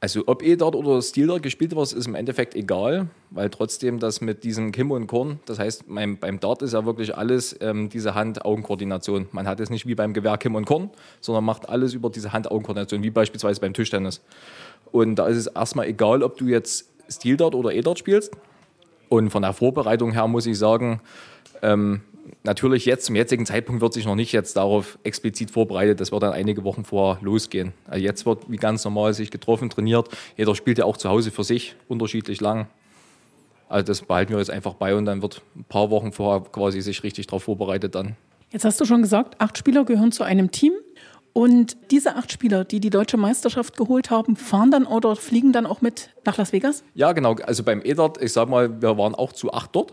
Also 0.00 0.24
ob 0.26 0.42
E-Dart 0.42 0.74
oder 0.74 1.00
Steel-Dart 1.00 1.44
gespielt 1.44 1.74
wird, 1.76 1.92
ist 1.92 2.06
im 2.06 2.16
Endeffekt 2.16 2.56
egal, 2.56 3.06
weil 3.30 3.48
trotzdem 3.48 4.00
das 4.00 4.20
mit 4.20 4.42
diesem 4.42 4.72
Kim 4.72 4.90
und 4.90 5.06
Korn, 5.06 5.38
das 5.46 5.60
heißt 5.60 5.84
beim, 5.88 6.18
beim 6.18 6.40
Dart 6.40 6.60
ist 6.60 6.74
ja 6.74 6.84
wirklich 6.84 7.16
alles 7.16 7.56
ähm, 7.60 7.88
diese 7.88 8.16
Hand-Augen-Koordination. 8.16 9.28
Man 9.30 9.46
hat 9.46 9.60
es 9.60 9.70
nicht 9.70 9.86
wie 9.86 9.94
beim 9.94 10.12
Gewehr 10.12 10.36
Kim 10.38 10.56
und 10.56 10.66
Korn, 10.66 10.90
sondern 11.20 11.44
macht 11.44 11.68
alles 11.68 11.94
über 11.94 12.10
diese 12.10 12.32
Hand-Augen-Koordination, 12.32 13.04
wie 13.04 13.10
beispielsweise 13.10 13.60
beim 13.60 13.72
Tischtennis. 13.72 14.20
Und 14.92 15.16
da 15.16 15.26
ist 15.26 15.36
es 15.36 15.46
erstmal 15.46 15.86
egal, 15.86 16.22
ob 16.22 16.36
du 16.36 16.46
jetzt 16.46 16.88
Steel-Dart 17.08 17.54
oder 17.54 17.72
E-Dart 17.72 17.98
spielst. 17.98 18.32
Und 19.08 19.30
von 19.30 19.42
der 19.42 19.52
Vorbereitung 19.52 20.12
her 20.12 20.26
muss 20.26 20.46
ich 20.46 20.58
sagen, 20.58 21.00
ähm, 21.62 22.00
natürlich 22.42 22.86
jetzt 22.86 23.06
zum 23.06 23.16
jetzigen 23.16 23.46
Zeitpunkt 23.46 23.80
wird 23.80 23.92
sich 23.92 24.06
noch 24.06 24.14
nicht 24.14 24.32
jetzt 24.32 24.56
darauf 24.56 24.98
explizit 25.04 25.50
vorbereitet. 25.50 26.00
Das 26.00 26.12
wird 26.12 26.22
dann 26.22 26.32
einige 26.32 26.64
Wochen 26.64 26.84
vorher 26.84 27.22
losgehen. 27.22 27.72
Also 27.86 28.02
jetzt 28.02 28.26
wird 28.26 28.50
wie 28.50 28.56
ganz 28.56 28.84
normal 28.84 29.14
sich 29.14 29.30
getroffen, 29.30 29.70
trainiert. 29.70 30.08
Jeder 30.36 30.54
spielt 30.54 30.78
ja 30.78 30.84
auch 30.84 30.96
zu 30.96 31.08
Hause 31.08 31.30
für 31.30 31.44
sich 31.44 31.76
unterschiedlich 31.88 32.40
lang. 32.40 32.66
Also 33.68 33.84
das 33.86 34.02
behalten 34.02 34.32
wir 34.32 34.38
jetzt 34.38 34.50
einfach 34.50 34.74
bei 34.74 34.94
und 34.94 35.06
dann 35.06 35.22
wird 35.22 35.42
ein 35.56 35.64
paar 35.64 35.90
Wochen 35.90 36.12
vorher 36.12 36.42
quasi 36.50 36.80
sich 36.80 37.02
richtig 37.02 37.26
darauf 37.26 37.44
vorbereitet 37.44 37.94
dann. 37.94 38.16
Jetzt 38.52 38.64
hast 38.64 38.80
du 38.80 38.84
schon 38.84 39.02
gesagt, 39.02 39.40
acht 39.40 39.58
Spieler 39.58 39.84
gehören 39.84 40.12
zu 40.12 40.22
einem 40.22 40.52
Team. 40.52 40.72
Und 41.36 41.76
diese 41.90 42.16
acht 42.16 42.32
Spieler, 42.32 42.64
die 42.64 42.80
die 42.80 42.88
deutsche 42.88 43.18
Meisterschaft 43.18 43.76
geholt 43.76 44.08
haben, 44.08 44.36
fahren 44.36 44.70
dann 44.70 44.86
oder 44.86 45.16
fliegen 45.16 45.52
dann 45.52 45.66
auch 45.66 45.82
mit 45.82 46.08
nach 46.24 46.38
Las 46.38 46.54
Vegas? 46.54 46.82
Ja, 46.94 47.12
genau. 47.12 47.34
Also 47.34 47.62
beim 47.62 47.82
EDART, 47.82 48.22
ich 48.22 48.32
sag 48.32 48.48
mal, 48.48 48.80
wir 48.80 48.96
waren 48.96 49.14
auch 49.14 49.34
zu 49.34 49.52
acht 49.52 49.76
dort. 49.76 49.92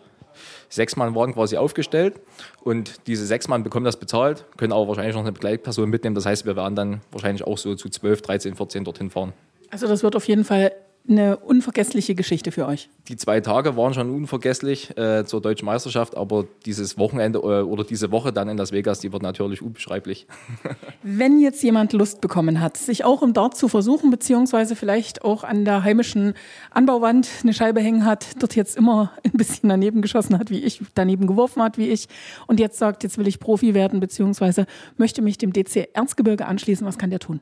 Sechs 0.70 0.96
Mann 0.96 1.14
waren 1.16 1.34
quasi 1.34 1.58
aufgestellt 1.58 2.22
und 2.64 3.08
diese 3.08 3.26
sechs 3.26 3.50
Mann 3.50 3.62
bekommen 3.62 3.84
das 3.84 3.98
bezahlt, 3.98 4.46
können 4.56 4.72
aber 4.72 4.88
wahrscheinlich 4.88 5.16
noch 5.16 5.22
eine 5.24 5.34
Begleitperson 5.34 5.90
mitnehmen. 5.90 6.16
Das 6.16 6.26
heißt, 6.26 6.46
wir 6.46 6.56
werden 6.56 6.78
dann 6.78 7.02
wahrscheinlich 7.12 7.46
auch 7.46 7.58
so 7.58 7.76
zu 7.76 7.90
12, 7.90 8.22
13, 8.22 8.56
14 8.56 8.86
dorthin 8.86 9.10
fahren. 9.10 9.34
Also 9.70 9.86
das 9.86 10.02
wird 10.02 10.16
auf 10.16 10.26
jeden 10.30 10.46
Fall 10.46 10.72
eine 11.08 11.38
unvergessliche 11.38 12.16
Geschichte 12.16 12.52
für 12.52 12.66
euch? 12.66 12.90
Die 13.10 13.18
zwei 13.18 13.42
Tage 13.42 13.76
waren 13.76 13.94
schon 13.94 14.10
unvergesslich 14.10 14.98
äh, 14.98 15.26
zur 15.26 15.42
deutschen 15.42 15.66
Meisterschaft, 15.66 16.16
aber 16.16 16.46
dieses 16.66 16.98
Wochenende 16.98 17.40
äh, 17.40 17.62
oder 17.64 17.84
diese 17.84 18.12
Woche 18.12 18.32
dann 18.32 18.48
in 18.48 18.58
Las 18.58 18.72
Vegas, 18.72 19.00
die 19.00 19.12
wird 19.12 19.22
natürlich 19.22 19.62
unbeschreiblich. 19.62 20.28
Wenn 21.04 21.40
jetzt 21.40 21.62
jemand 21.62 21.92
Lust 21.92 22.22
bekommen 22.22 22.62
hat, 22.62 22.78
sich 22.78 23.04
auch 23.04 23.22
im 23.22 23.34
Dart 23.34 23.58
zu 23.58 23.68
versuchen, 23.68 24.12
beziehungsweise 24.12 24.76
vielleicht 24.76 25.24
auch 25.26 25.44
an 25.44 25.66
der 25.66 25.84
heimischen 25.84 26.34
Anbauwand 26.72 27.28
eine 27.44 27.54
Scheibe 27.54 27.82
hängen 27.82 28.06
hat, 28.06 28.28
dort 28.40 28.56
jetzt 28.56 28.78
immer 28.78 29.12
ein 29.26 29.32
bisschen 29.34 29.68
daneben 29.68 30.02
geschossen 30.02 30.40
hat, 30.40 30.50
wie 30.50 30.64
ich, 30.64 30.82
daneben 30.96 31.28
geworfen 31.28 31.62
hat, 31.62 31.78
wie 31.78 31.90
ich, 31.90 32.08
und 32.48 32.62
jetzt 32.62 32.80
sagt, 32.80 33.04
jetzt 33.04 33.18
will 33.18 33.28
ich 33.28 33.40
Profi 33.40 33.74
werden, 33.74 34.00
beziehungsweise 34.00 34.66
möchte 34.96 35.22
mich 35.22 35.38
dem 35.38 35.52
DC 35.52 35.90
Erzgebirge 35.94 36.46
anschließen, 36.46 36.88
was 36.88 36.98
kann 36.98 37.10
der 37.10 37.20
tun? 37.20 37.42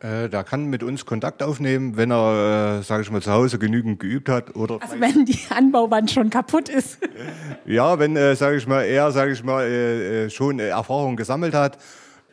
Äh, 0.00 0.30
da 0.30 0.42
kann 0.42 0.66
mit 0.66 0.82
uns 0.82 1.04
Kontakt 1.04 1.42
aufnehmen, 1.42 1.96
wenn 1.98 2.10
er, 2.10 2.78
äh, 2.78 2.82
sage 2.82 3.02
ich 3.02 3.10
mal, 3.10 3.20
zu 3.20 3.32
Hause 3.32 3.58
genügend 3.58 4.00
geübt 4.00 4.30
hat. 4.30 4.56
Oder 4.56 4.78
Also 4.80 4.98
wenn 4.98 5.26
die 5.26 5.38
Anbauwand 5.50 6.10
schon 6.10 6.30
kaputt 6.30 6.70
ist. 6.70 6.98
ja, 7.66 7.98
wenn, 7.98 8.16
äh, 8.16 8.34
sage 8.34 8.56
ich 8.56 8.66
mal, 8.66 8.82
er, 8.82 9.12
sage 9.12 9.32
ich 9.32 9.44
mal, 9.44 9.64
äh, 9.64 10.24
äh, 10.24 10.30
schon 10.30 10.58
äh, 10.58 10.68
Erfahrung 10.68 11.16
gesammelt 11.16 11.52
hat. 11.52 11.76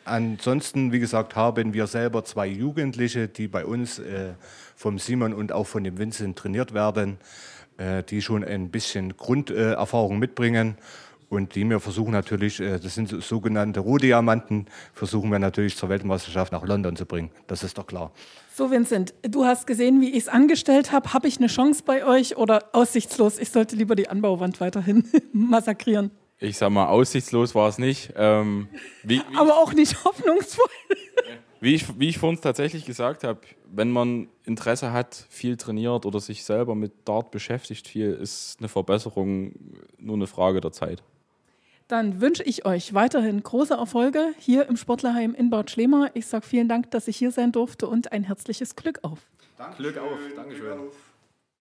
Ansonsten, 0.05 0.93
wie 0.93 0.99
gesagt, 0.99 1.35
haben 1.35 1.73
wir 1.73 1.87
selber 1.87 2.23
zwei 2.23 2.47
Jugendliche, 2.47 3.27
die 3.27 3.49
bei 3.49 3.65
uns 3.65 3.99
äh, 3.99 4.29
vom 4.77 4.97
Simon 4.97 5.33
und 5.33 5.51
auch 5.51 5.67
von 5.67 5.83
dem 5.83 5.97
Vincent 5.97 6.37
trainiert 6.37 6.73
werden, 6.73 7.17
die 8.09 8.23
schon 8.23 8.43
ein 8.43 8.71
bisschen 8.71 9.17
Grunderfahrung 9.17 10.17
mitbringen. 10.17 10.77
Und 11.29 11.55
die 11.55 11.65
wir 11.65 11.79
versuchen 11.81 12.11
natürlich, 12.11 12.59
äh, 12.61 12.79
das 12.79 12.95
sind 12.95 13.09
so- 13.09 13.19
sogenannte 13.19 13.81
Rohdiamanten, 13.81 14.67
versuchen 14.93 15.29
wir 15.29 15.39
natürlich 15.39 15.75
zur 15.75 15.89
Weltmeisterschaft 15.89 16.53
nach 16.53 16.63
London 16.65 16.95
zu 16.95 17.05
bringen. 17.05 17.31
Das 17.47 17.63
ist 17.63 17.77
doch 17.77 17.85
klar. 17.85 18.11
So, 18.53 18.71
Vincent, 18.71 19.13
du 19.23 19.43
hast 19.45 19.67
gesehen, 19.67 19.99
wie 19.99 20.09
ich 20.11 20.19
es 20.23 20.27
angestellt 20.29 20.91
habe. 20.93 21.13
Habe 21.13 21.27
ich 21.27 21.37
eine 21.37 21.47
Chance 21.47 21.83
bei 21.85 22.05
euch 22.05 22.37
oder 22.37 22.69
aussichtslos? 22.73 23.39
Ich 23.39 23.49
sollte 23.49 23.75
lieber 23.75 23.95
die 23.95 24.07
Anbauwand 24.07 24.61
weiterhin 24.61 25.03
massakrieren. 25.33 26.11
Ich 26.39 26.57
sag 26.57 26.69
mal, 26.69 26.87
aussichtslos 26.87 27.55
war 27.55 27.67
es 27.67 27.77
nicht. 27.77 28.13
Ähm, 28.15 28.69
wie, 29.03 29.17
wie, 29.29 29.37
Aber 29.37 29.57
auch 29.57 29.73
nicht 29.73 30.01
hoffnungsvoll. 30.05 30.65
wie, 31.59 31.75
ich, 31.75 31.99
wie 31.99 32.07
ich 32.09 32.19
vorhin 32.19 32.39
tatsächlich 32.39 32.85
gesagt 32.85 33.23
habe, 33.25 33.41
wenn 33.69 33.91
man 33.91 34.29
Interesse 34.45 34.93
hat, 34.93 35.25
viel 35.29 35.57
trainiert 35.57 36.05
oder 36.05 36.19
sich 36.21 36.43
selber 36.45 36.73
mit 36.73 36.93
Dart 37.05 37.31
beschäftigt, 37.31 37.87
viel, 37.87 38.13
ist 38.13 38.57
eine 38.59 38.69
Verbesserung 38.69 39.51
nur 39.97 40.15
eine 40.15 40.27
Frage 40.27 40.61
der 40.61 40.71
Zeit. 40.71 41.03
Dann 41.87 42.19
wünsche 42.19 42.43
ich 42.43 42.65
euch 42.65 42.93
weiterhin 42.93 43.41
große 43.41 43.73
Erfolge 43.73 44.33
hier 44.37 44.67
im 44.67 44.75
Sportlerheim 44.75 45.33
in 45.33 45.49
Bad 45.49 45.71
Schlema. 45.71 46.09
Ich 46.13 46.27
sage 46.27 46.45
vielen 46.45 46.67
Dank, 46.67 46.91
dass 46.91 47.07
ich 47.07 47.15
hier 47.15 47.31
sein 47.31 47.53
durfte 47.53 47.87
und 47.87 48.11
ein 48.11 48.23
herzliches 48.23 48.75
Glück 48.75 48.99
auf. 49.03 49.19
Glück 49.77 49.97
auf, 49.97 50.19
Dankeschön. 50.35 50.79